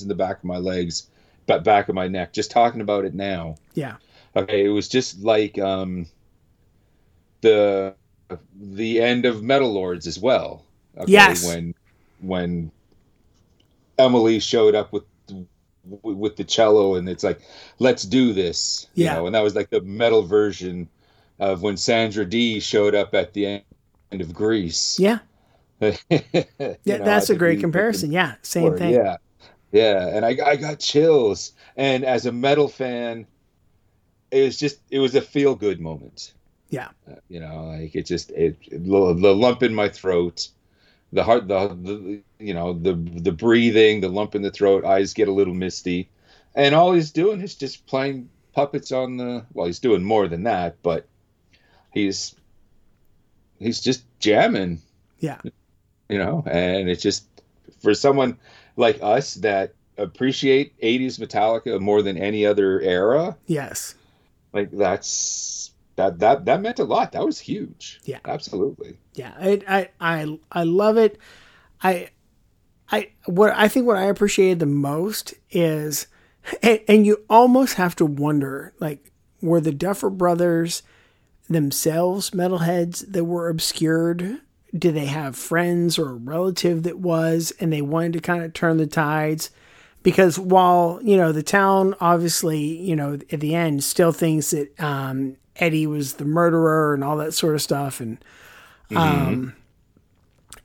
[0.01, 1.09] in the back of my legs,
[1.45, 2.33] but back of my neck.
[2.33, 3.55] Just talking about it now.
[3.75, 3.97] yeah.
[4.35, 6.07] Okay, it was just like um
[7.41, 7.95] the
[8.55, 10.65] the end of Metal Lords as well.
[10.97, 11.43] Okay, Yes.
[11.47, 11.73] When
[12.19, 12.71] when
[13.97, 15.03] Emily showed up with
[16.03, 17.41] with the cello and it's like
[17.79, 19.13] let's do this you Yeah.
[19.15, 20.87] know and that was like the metal version
[21.39, 23.63] of when Sandra Dee showed up at the
[24.11, 25.19] end of Grease Yeah.
[25.79, 25.97] yeah
[26.85, 28.11] Yeah, that's a great comparison.
[28.11, 28.93] Yeah, same thing.
[28.93, 29.17] yeah
[29.71, 33.27] yeah and I, I got chills and as a metal fan
[34.31, 36.33] it was just it was a feel good moment
[36.69, 36.89] Yeah.
[37.09, 40.47] Uh, you know like it just it, it the lump in my throat
[41.13, 45.13] the heart the, the you know the the breathing the lump in the throat eyes
[45.13, 46.09] get a little misty
[46.55, 50.43] and all he's doing is just playing puppets on the well he's doing more than
[50.43, 51.05] that but
[51.93, 52.35] he's
[53.59, 54.81] he's just jamming
[55.19, 55.39] Yeah.
[56.09, 57.25] you know and it's just
[57.81, 58.37] for someone
[58.77, 63.95] like us that appreciate 80s metallica more than any other era Yes.
[64.53, 68.19] Like that's that that that meant a lot that was huge Yeah.
[68.25, 71.17] absolutely Yeah, I, I I I love it.
[71.83, 72.09] I
[72.91, 76.07] I what I think what I appreciated the most is,
[76.63, 79.11] and, and you almost have to wonder like
[79.41, 80.83] were the Duffer Brothers
[81.49, 84.39] themselves metalheads that were obscured?
[84.73, 88.53] Did they have friends or a relative that was, and they wanted to kind of
[88.53, 89.51] turn the tides?
[90.03, 94.79] Because while you know the town obviously you know at the end still thinks that
[94.79, 98.17] um, Eddie was the murderer and all that sort of stuff, and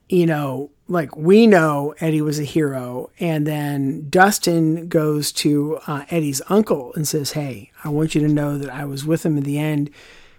[0.09, 6.05] you know, like we know Eddie was a hero, and then Dustin goes to uh,
[6.09, 9.37] Eddie's uncle and says, "Hey, I want you to know that I was with him
[9.37, 9.89] in the end.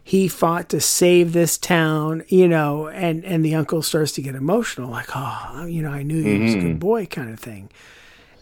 [0.02, 4.34] He fought to save this town, you know." And and the uncle starts to get
[4.34, 7.68] emotional, like, "Oh, you know, I knew he was a good boy," kind of thing.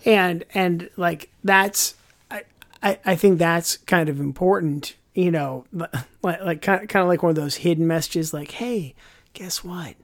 [0.06, 1.94] And and like that's,
[2.30, 2.44] I
[2.82, 5.64] I, I think that's kind of important, you know,
[6.22, 8.94] like like kind of, kind of like one of those hidden messages, like, "Hey,
[9.34, 9.96] guess what?"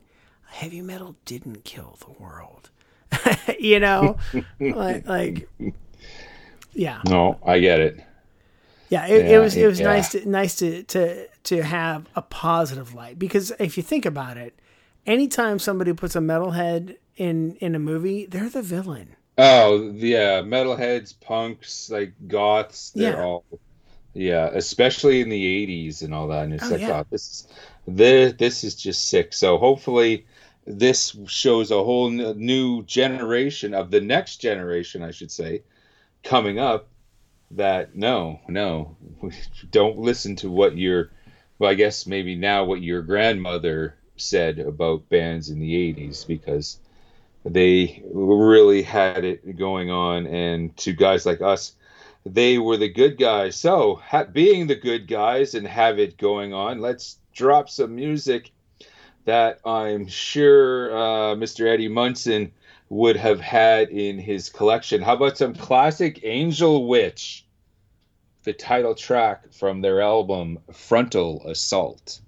[0.46, 2.68] heavy metal didn't kill the world.
[3.58, 4.18] you know,
[4.60, 5.48] like, like,
[6.74, 8.00] yeah, no i get it
[8.88, 9.06] yeah.
[9.06, 9.86] It, it Yeah, was it was yeah.
[9.86, 14.36] nice to nice to to to have a positive light because if you think about
[14.36, 14.58] it,
[15.06, 19.16] anytime somebody puts a metalhead in in a movie, they're the villain.
[19.38, 23.22] Oh yeah metalheads punks like goths they're Yeah.
[23.22, 23.44] all
[24.14, 27.00] yeah especially in the 80s and all that and it's Oh, like yeah.
[27.00, 27.48] oh this is
[27.86, 30.26] this, this is just sick so hopefully
[30.66, 35.62] this shows a whole new generation of the next generation i should say
[36.22, 36.88] coming up
[37.50, 38.96] that no no
[39.70, 41.10] don't listen to what your
[41.58, 46.78] well i guess maybe now what your grandmother said about bands in the 80s because
[47.44, 51.74] they really had it going on and to guys like us
[52.24, 53.56] they were the good guys.
[53.56, 58.50] So ha- being the good guys and have it going on let's drop some music
[59.24, 62.52] that i'm sure uh, mr eddie munson
[62.92, 65.00] would have had in his collection.
[65.00, 67.46] How about some classic angel witch?
[68.42, 72.20] The title track from their album frontal assault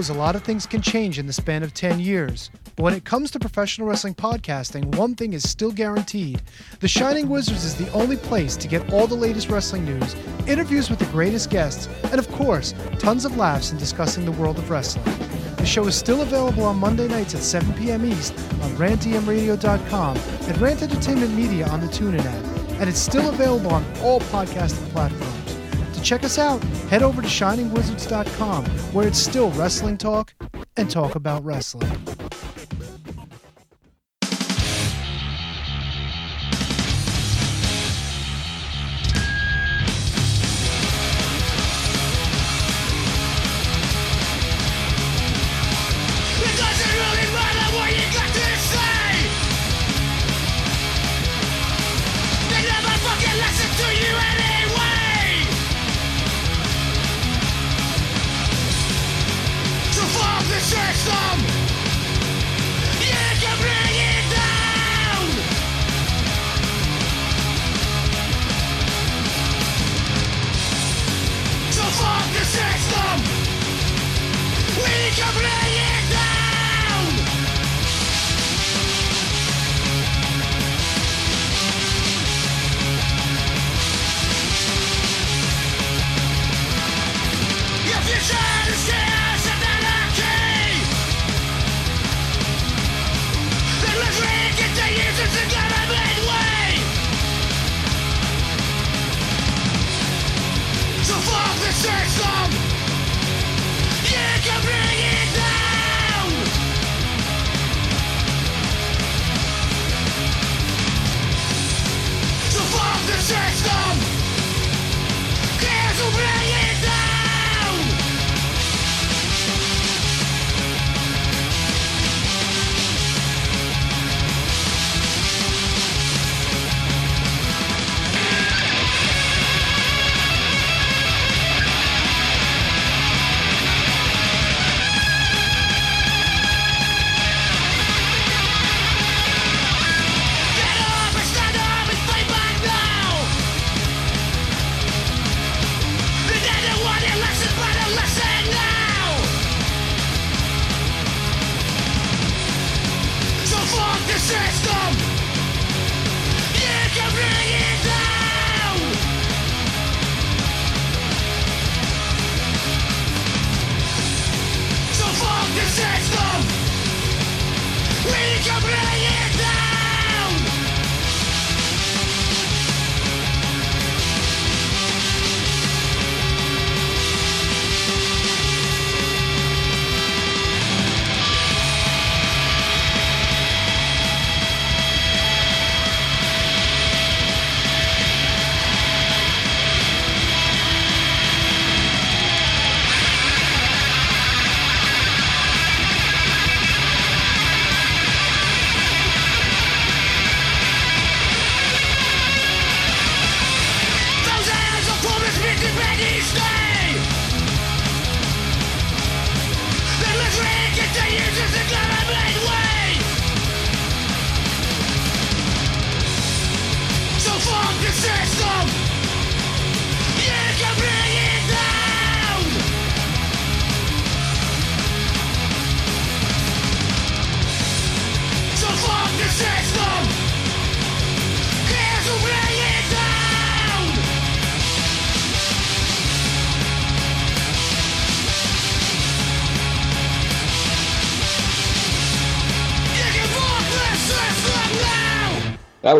[0.00, 2.50] knows a lot of things can change in the span of 10 years.
[2.74, 6.40] But when it comes to professional wrestling podcasting, one thing is still guaranteed.
[6.78, 10.16] The Shining Wizards is the only place to get all the latest wrestling news,
[10.46, 14.56] interviews with the greatest guests, and of course, tons of laughs in discussing the world
[14.56, 15.04] of wrestling.
[15.56, 18.06] The show is still available on Monday nights at 7 p.m.
[18.06, 18.32] East
[18.62, 22.70] on rantdmradio.com and Rant Entertainment Media on the TuneIn app.
[22.80, 25.29] And it's still available on all podcasting platforms.
[26.10, 26.60] Check us out,
[26.90, 30.34] head over to shiningwizards.com where it's still wrestling talk
[30.76, 31.88] and talk about wrestling.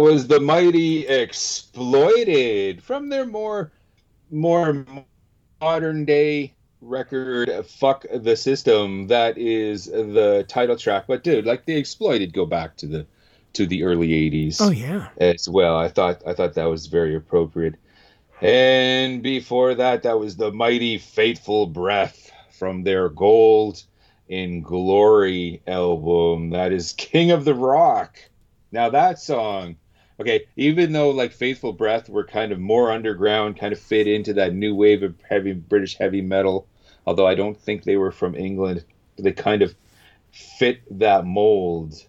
[0.01, 3.71] Was the mighty exploited from their more
[4.31, 4.85] more
[5.61, 11.05] modern day record fuck the system that is the title track.
[11.07, 13.07] But dude like the exploited go back to the
[13.53, 15.09] to the early 80s Oh yeah.
[15.19, 15.77] as well.
[15.77, 17.75] I thought i thought that was very appropriate.
[18.41, 23.83] And before that that was the mighty faithful breath from their gold
[24.31, 28.17] 'n' glory album that is king of the rock.
[28.73, 29.77] Now that song
[30.21, 34.35] okay even though like faithful breath were kind of more underground kind of fit into
[34.35, 36.67] that new wave of heavy british heavy metal
[37.07, 38.85] although i don't think they were from england
[39.19, 39.75] they kind of
[40.33, 42.07] fit that mold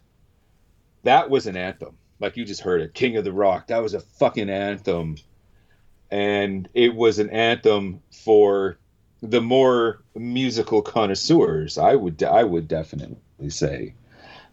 [1.03, 3.93] that was an anthem like you just heard it king of the rock that was
[3.93, 5.15] a fucking anthem
[6.11, 8.77] and it was an anthem for
[9.21, 11.77] the more musical connoisseurs.
[11.77, 13.93] I would I would definitely say.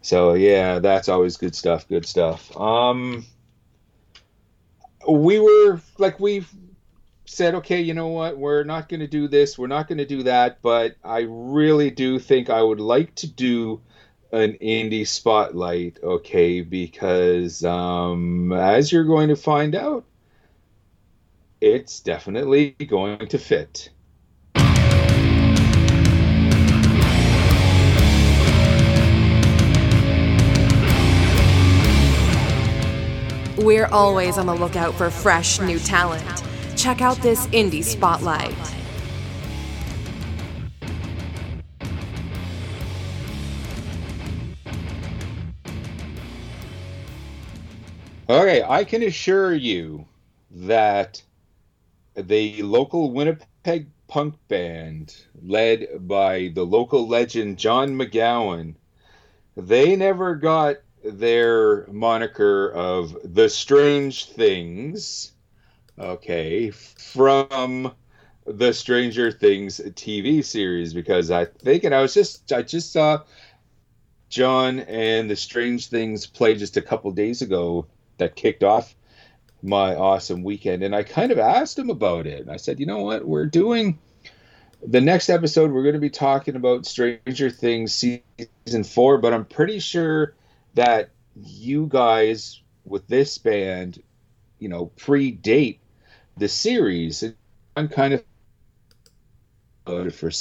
[0.01, 1.87] So yeah, that's always good stuff.
[1.87, 2.55] Good stuff.
[2.57, 3.25] Um,
[5.11, 6.45] we were like we
[7.29, 8.37] said, okay, you know what?
[8.37, 9.57] We're not going to do this.
[9.57, 10.61] We're not going to do that.
[10.61, 13.81] But I really do think I would like to do
[14.31, 15.99] an indie spotlight.
[16.03, 20.05] Okay, because um, as you're going to find out,
[21.61, 23.89] it's definitely going to fit.
[33.61, 36.43] We're always on the lookout for fresh new talent.
[36.77, 38.55] Check out this indie spotlight.
[48.29, 50.05] Okay, I can assure you
[50.51, 51.21] that
[52.15, 58.75] the local Winnipeg punk band, led by the local legend John McGowan,
[59.57, 65.31] they never got their moniker of the Strange Things,
[65.97, 67.93] okay, from
[68.45, 73.23] the Stranger Things TV series because I think, and I was just, I just saw
[74.29, 77.85] John and the Strange Things play just a couple days ago
[78.17, 78.95] that kicked off
[79.61, 82.41] my awesome weekend and I kind of asked him about it.
[82.41, 83.27] And I said, "You know what?
[83.27, 83.99] We're doing
[84.85, 89.45] the next episode we're going to be talking about Stranger Things season 4, but I'm
[89.45, 90.35] pretty sure
[90.75, 94.01] that you guys with this band,
[94.59, 95.79] you know, predate
[96.37, 97.23] the series.
[97.23, 97.35] And
[97.75, 98.23] I'm kind of
[99.85, 100.31] voted for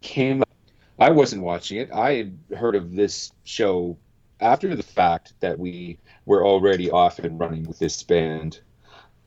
[0.00, 0.44] came
[0.98, 1.90] I wasn't watching it.
[1.92, 3.96] I had heard of this show
[4.40, 8.60] after the fact that we were already off and running with this band,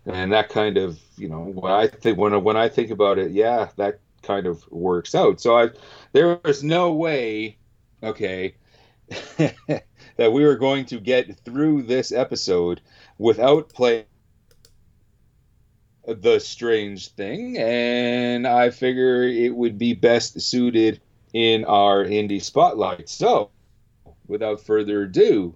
[0.06, 3.32] and that kind of you know when I think when when I think about it,
[3.32, 5.42] yeah, that kind of works out.
[5.42, 5.70] So I
[6.12, 7.58] there was no way,
[8.04, 8.56] okay,
[9.38, 9.84] that
[10.18, 12.82] we were going to get through this episode
[13.18, 14.06] without playing
[16.06, 21.02] the strange thing and i figure it would be best suited
[21.34, 23.10] in our indie spotlight.
[23.10, 23.52] So,
[24.28, 25.56] without further ado,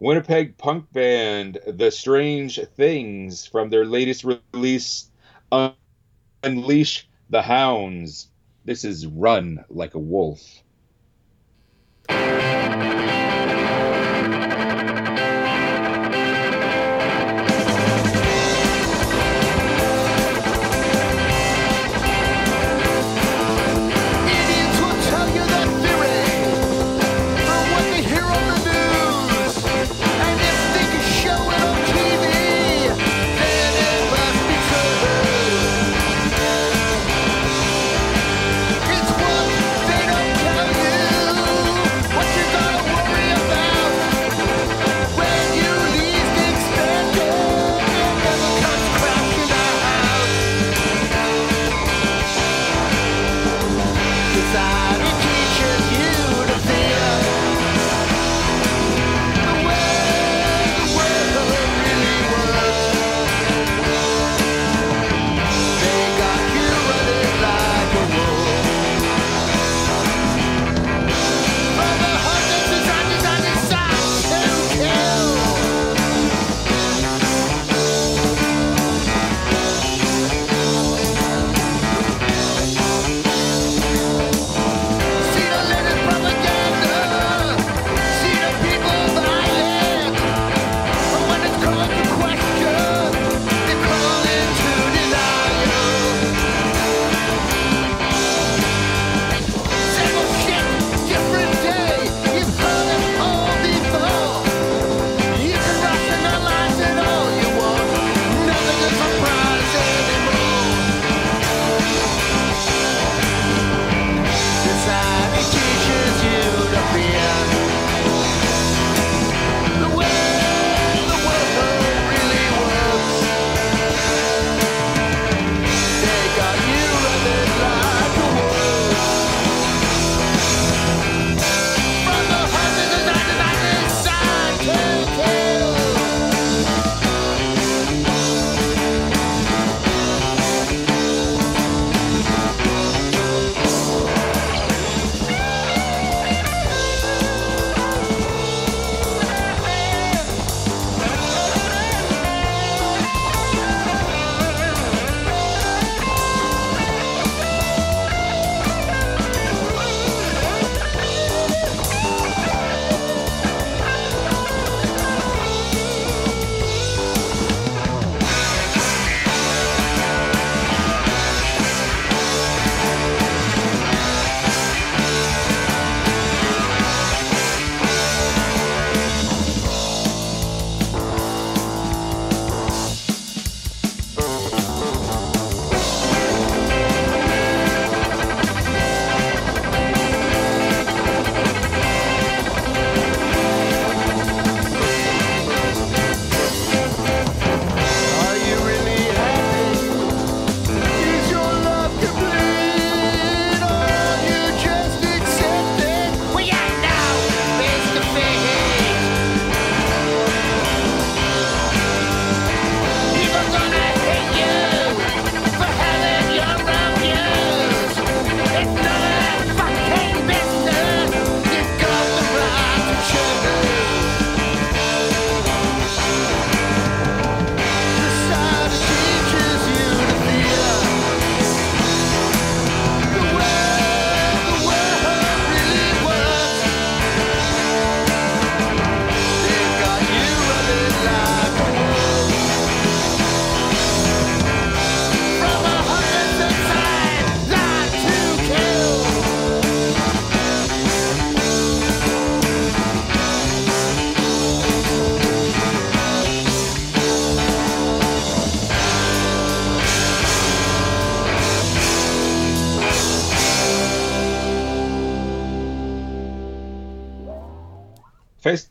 [0.00, 5.10] Winnipeg punk band The Strange Things from their latest release,
[6.42, 8.28] Unleash the Hounds.
[8.64, 10.62] This is Run Like a Wolf.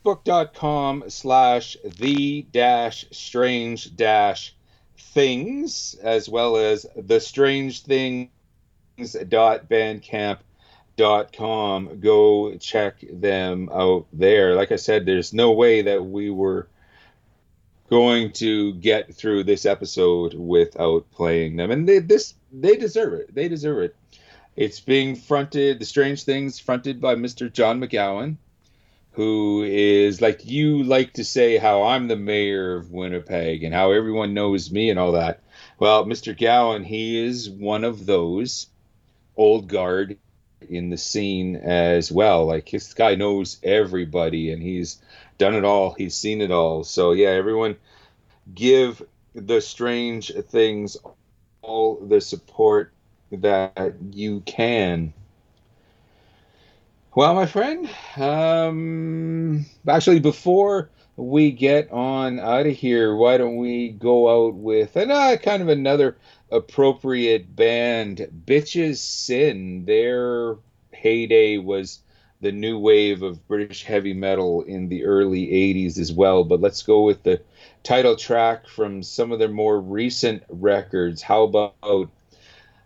[0.06, 4.54] Facebook.com slash the dash strange dash
[4.96, 8.28] things, as well as the strange things
[9.28, 9.68] dot
[10.96, 12.00] dot com.
[12.00, 14.54] Go check them out there.
[14.54, 16.68] Like I said, there's no way that we were
[17.90, 23.34] going to get through this episode without playing them, and they this they deserve it.
[23.34, 23.96] They deserve it.
[24.54, 27.52] It's being fronted, the strange things fronted by Mr.
[27.52, 28.36] John McGowan,
[29.16, 33.92] who is like you like to say how I'm the mayor of Winnipeg and how
[33.92, 35.42] everyone knows me and all that.
[35.78, 36.38] Well, Mr.
[36.38, 38.66] Gowan, he is one of those
[39.34, 40.18] old guard
[40.68, 42.44] in the scene as well.
[42.44, 45.00] Like this guy knows everybody and he's
[45.38, 45.94] done it all.
[45.94, 46.84] He's seen it all.
[46.84, 47.76] So yeah, everyone
[48.54, 49.02] give
[49.34, 50.98] the strange things
[51.62, 52.92] all the support
[53.32, 55.14] that you can.
[57.16, 57.88] Well, my friend,
[58.18, 64.96] um, actually, before we get on out of here, why don't we go out with
[64.96, 66.18] an, uh, kind of another
[66.50, 69.86] appropriate band, Bitches Sin.
[69.86, 70.56] Their
[70.92, 72.00] heyday was
[72.42, 76.44] the new wave of British heavy metal in the early 80s as well.
[76.44, 77.40] But let's go with the
[77.82, 81.22] title track from some of their more recent records.
[81.22, 82.10] How about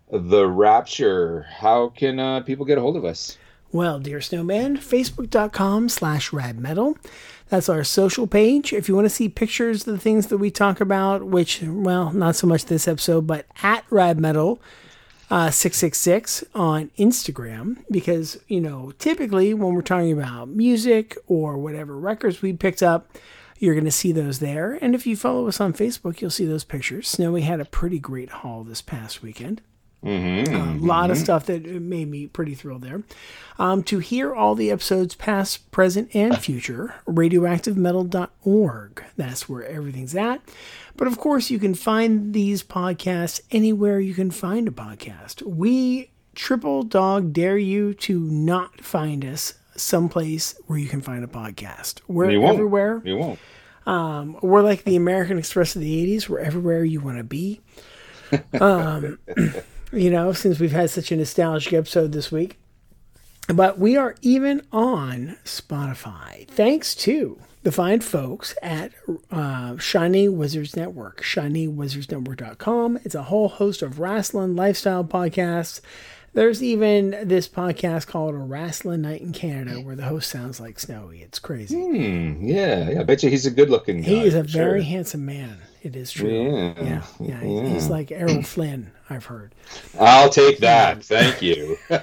[0.08, 1.46] The Rapture?
[1.50, 3.36] How can uh, people get a hold of us?
[3.72, 6.96] Well, dear snowman, facebook.com slash radmetal.
[7.50, 8.72] That's our social page.
[8.72, 12.12] If you want to see pictures of the things that we talk about, which, well,
[12.12, 14.58] not so much this episode, but at radmetal
[15.30, 21.96] uh, 666 on Instagram, because, you know, typically when we're talking about music or whatever
[21.96, 23.16] records we picked up,
[23.60, 24.78] you're going to see those there.
[24.82, 27.06] And if you follow us on Facebook, you'll see those pictures.
[27.06, 29.60] Snowy had a pretty great haul this past weekend.
[30.04, 30.82] Mm-hmm.
[30.82, 33.02] A lot of stuff that made me pretty thrilled there.
[33.58, 39.04] Um, to hear all the episodes, past, present, and future, radioactivemetal.org.
[39.16, 40.40] That's where everything's at.
[40.96, 45.42] But of course, you can find these podcasts anywhere you can find a podcast.
[45.42, 51.26] We triple dog dare you to not find us someplace where you can find a
[51.26, 52.00] podcast.
[52.08, 53.02] We're You everywhere.
[53.04, 53.38] You won't.
[53.86, 56.28] Um, we're like the American Express of the 80s.
[56.28, 57.60] We're everywhere you want to be.
[58.60, 59.18] Um,
[59.92, 62.58] you know, since we've had such a nostalgic episode this week.
[63.48, 68.92] But we are even on Spotify, thanks to the fine folks at
[69.30, 73.00] uh, Shiny Wizards Network, shinywizardsnetwork.com.
[73.04, 75.80] It's a whole host of wrestling lifestyle podcasts.
[76.32, 80.78] There's even this podcast called A Wrestling Night in Canada where the host sounds like
[80.78, 81.22] Snowy.
[81.22, 81.74] It's crazy.
[81.74, 84.08] Hmm, yeah, yeah, I bet you he's a good looking guy.
[84.08, 84.64] He is a sure.
[84.64, 85.58] very handsome man.
[85.82, 86.28] It is true.
[86.30, 87.42] Yeah, yeah, yeah.
[87.42, 87.68] yeah.
[87.68, 89.54] He's like Errol Flynn, I've heard.
[89.98, 91.02] I'll take that.
[91.04, 91.78] Thank you.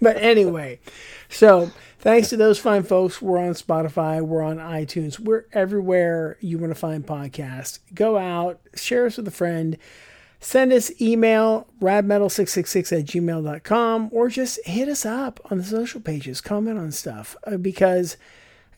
[0.00, 0.80] But anyway,
[1.28, 6.58] so thanks to those fine folks, we're on Spotify, we're on iTunes, we're everywhere you
[6.58, 7.78] want to find podcasts.
[7.94, 9.76] Go out, share us with a friend,
[10.40, 16.40] send us email radmetal666 at gmail.com, or just hit us up on the social pages,
[16.40, 17.36] comment on stuff.
[17.46, 18.16] uh, because,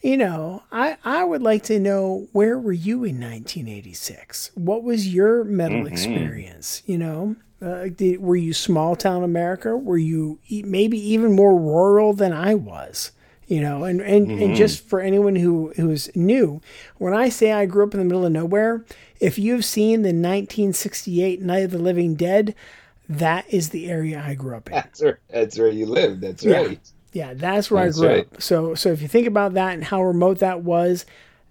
[0.04, 4.50] you know, I, I would like to know where were you in 1986?
[4.54, 6.82] What was your metal experience?
[6.84, 9.76] You know, uh, did, were you small town America?
[9.76, 13.12] Were you e- maybe even more rural than I was?
[13.46, 16.60] You know, and, and, and just for anyone who who's new,
[16.98, 18.84] when I say I grew up in the middle of nowhere,
[19.20, 22.54] if you've seen the 1968 Night of the Living Dead,
[23.08, 24.74] that is the area I grew up in.
[24.74, 26.20] That's where, that's where you live.
[26.20, 26.56] That's Yeah.
[26.62, 26.90] right.
[27.14, 28.28] Yeah, that's where That's I grew right.
[28.32, 28.42] up.
[28.42, 31.06] So so if you think about that and how remote that was,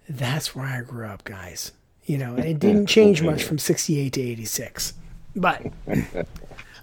[0.09, 1.71] that's where I grew up, guys.
[2.05, 4.93] You know, and it didn't change much from 68 to 86.
[5.35, 5.63] But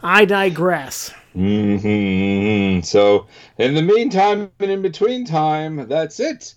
[0.02, 1.12] I digress.
[1.34, 3.26] hmm So,
[3.58, 6.54] in the meantime and in between time, that's it.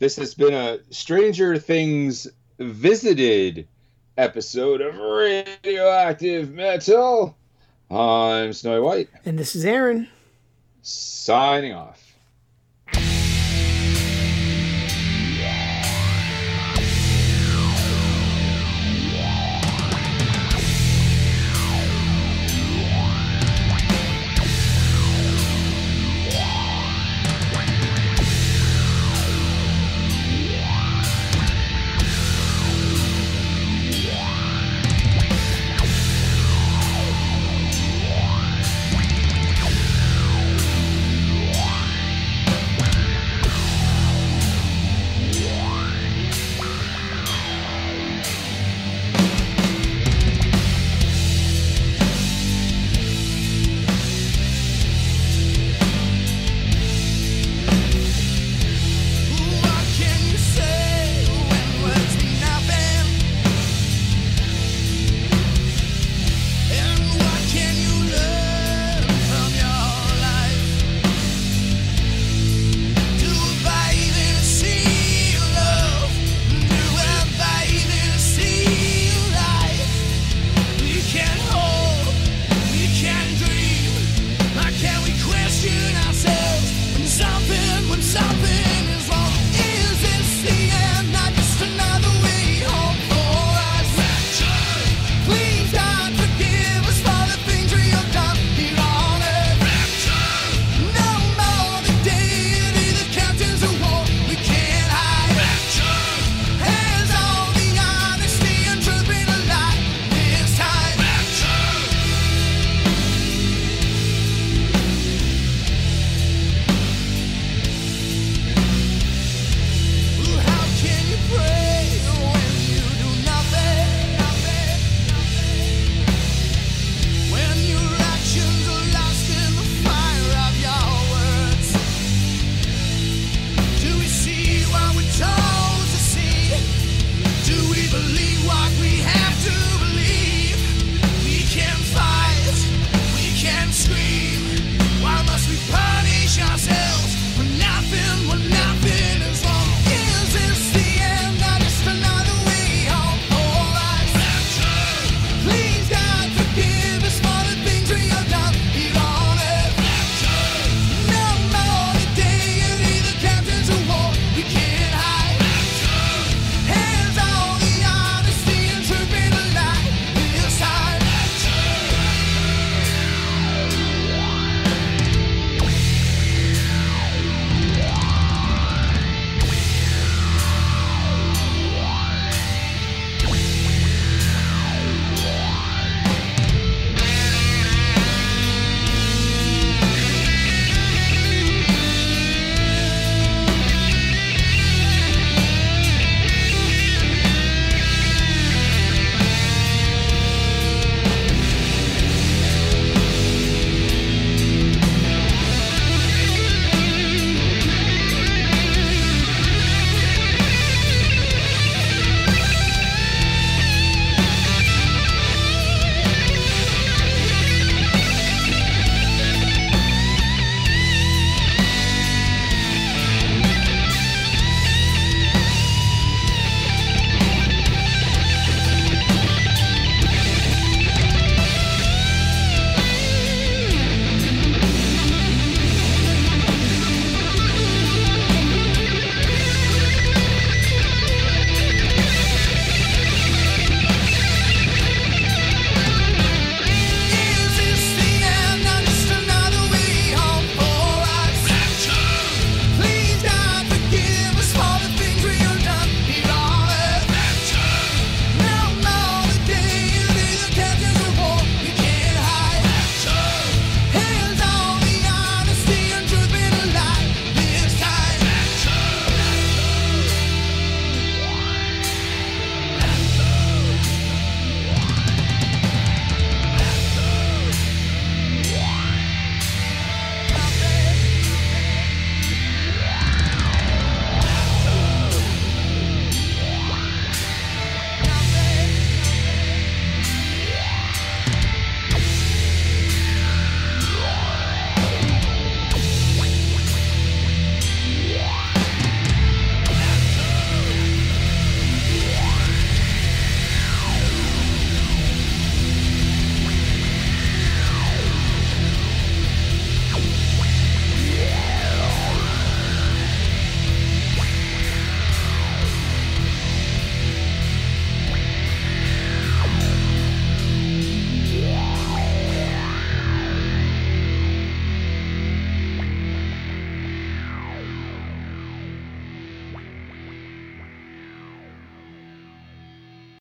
[0.00, 2.26] This has been a Stranger Things
[2.58, 3.68] visited
[4.18, 7.36] episode of Radioactive Metal.
[7.90, 10.08] I'm Snowy White, And this is Aaron.
[10.82, 12.01] Signing off.